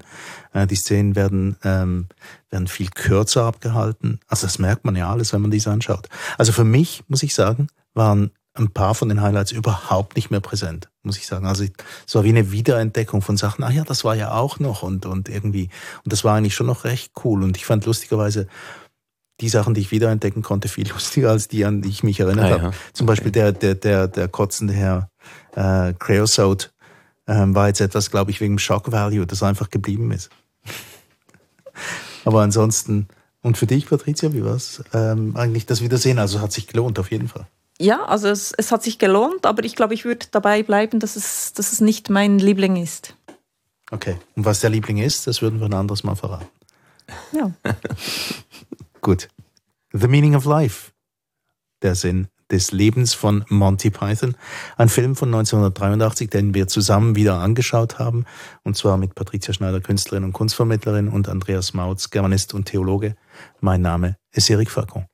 Äh, 0.52 0.68
die 0.68 0.76
Szenen 0.76 1.16
werden, 1.16 1.56
ähm, 1.63 2.08
werden 2.50 2.68
viel 2.68 2.89
kürzer 2.89 3.46
abgehalten. 3.46 4.20
Also 4.28 4.46
das 4.48 4.60
merkt 4.60 4.84
man 4.84 4.98
ja 4.98 5.10
alles, 5.10 5.32
wenn 5.32 5.42
man 5.42 5.52
dies 5.52 5.68
anschaut. 5.68 6.10
Also 6.38 6.52
für 6.52 6.66
mich, 6.66 7.04
muss 7.08 7.24
ich 7.24 7.34
sagen, 7.34 7.68
waren 7.94 8.32
ein 8.56 8.70
paar 8.70 8.94
von 8.94 9.10
den 9.10 9.22
Highlights 9.22 9.52
überhaupt 9.52 10.16
nicht 10.16 10.30
mehr 10.30 10.39
präsent, 10.39 10.89
muss 11.02 11.18
ich 11.18 11.26
sagen. 11.26 11.48
Also 11.48 11.63
es 11.63 12.16
war 12.16 12.24
wie 12.24 12.30
eine 12.30 12.52
Wiederentdeckung 12.52 13.22
von 13.22 13.36
Sachen, 13.36 13.63
ah 13.63 13.72
ja, 13.72 13.84
das 13.84 14.04
war 14.04 14.16
ja 14.16 14.32
auch 14.34 14.60
noch 14.60 14.84
und, 14.84 15.06
und 15.06 15.28
irgendwie, 15.28 15.70
und 16.04 16.13
das 16.13 16.24
war 16.24 16.36
eigentlich 16.36 16.54
schon 16.54 16.68
noch 16.68 16.84
recht 16.84 17.13
cool. 17.24 17.44
Und 17.44 17.58
ich 17.58 17.66
fand 17.66 17.86
lustigerweise 17.86 18.48
die 19.39 19.50
Sachen, 19.50 19.74
die 19.74 19.82
ich 19.82 19.92
wiederentdecken 19.92 20.44
konnte, 20.44 20.68
viel 20.68 20.88
lustiger 20.94 21.32
als 21.32 21.48
die, 21.48 21.66
an 21.66 21.82
die 21.82 21.89
ich 21.89 22.04
mich 22.04 22.20
erinnert 22.20 22.46
ah, 22.46 22.52
habe. 22.52 22.63
Ja. 22.63 22.72
Zum 22.94 23.08
Beispiel 23.08 23.32
der, 23.32 23.54
der, 23.54 23.74
der, 23.74 24.08
der 24.08 24.28
kotzende 24.28 24.74
Herr 24.74 25.10
äh, 25.56 25.94
Creosote 25.94 26.70
ähm, 27.26 27.56
war 27.56 27.68
jetzt 27.68 27.82
etwas, 27.82 28.12
glaube 28.12 28.30
ich, 28.30 28.39
wegen 28.39 28.60
Shock 28.60 28.92
Value, 28.92 29.26
das 29.26 29.42
einfach 29.42 29.72
geblieben 29.72 30.12
ist. 30.12 30.30
Aber 32.24 32.42
ansonsten, 32.42 33.08
und 33.42 33.58
für 33.58 33.66
dich, 33.66 33.88
Patricia, 33.88 34.32
wie 34.32 34.44
war 34.44 34.56
es 34.56 34.84
ähm, 34.94 35.36
eigentlich 35.36 35.66
das 35.66 35.82
Wiedersehen? 35.82 36.20
Also 36.20 36.39
hat 36.39 36.52
sich 36.52 36.68
gelohnt, 36.68 37.00
auf 37.00 37.10
jeden 37.10 37.28
Fall 37.28 37.48
ja, 37.84 38.06
also 38.06 38.30
es, 38.30 38.54
es 38.54 38.72
hat 38.72 38.82
sich 38.82 38.98
gelohnt, 38.98 39.46
aber 39.46 39.63
ich 39.65 39.76
glaube, 39.76 39.93
ich 39.93 40.06
würde 40.06 40.26
dabei 40.32 40.63
bleiben, 40.63 41.00
dass 41.00 41.15
es, 41.15 41.54
dass 41.54 41.74
es 41.74 41.82
nicht 41.82 42.10
mein 42.10 42.39
Liebling 42.39 42.78
ist. 42.78 43.15
Okay. 43.91 44.17
Und 44.36 44.46
was 44.46 44.62
der 44.62 44.69
Liebling 44.69 44.98
ist, 44.98 45.28
das 45.28 45.41
würden 45.41 45.60
wir 45.60 45.65
ein 45.65 45.74
anderes 45.74 46.04
Mal 46.04 46.15
verraten. 46.15 46.48
Ja. 47.34 47.52
Gut. 49.02 49.28
The 49.91 50.08
Meaning 50.08 50.36
of 50.36 50.46
Life. 50.46 50.91
Der 51.82 51.96
Sinn 51.96 52.30
des 52.50 52.72
Lebens 52.72 53.13
von 53.13 53.43
Monty 53.50 53.89
Python. 53.89 54.36
Ein 54.78 54.88
Film 54.88 55.15
von 55.15 55.28
1983, 55.30 56.30
den 56.30 56.54
wir 56.54 56.67
zusammen 56.67 57.15
wieder 57.15 57.39
angeschaut 57.39 58.00
haben. 58.00 58.26
Und 58.63 58.78
zwar 58.78 58.98
mit 58.98 59.15
Patricia 59.15 59.54
Schneider, 59.54 59.82
Künstlerin 59.82 60.24
und 60.24 60.34
Kunstvermittlerin 60.34 61.10
und 61.10 61.28
Andreas 61.28 61.74
Mautz, 61.74 62.12
Germanist 62.12 62.54
und 62.54 62.65
Theologe. 62.65 63.15
Mein 63.60 63.82
Name 63.82 64.17
ist 64.32 64.50
Erik 64.50 64.72
Falcon. 64.72 65.06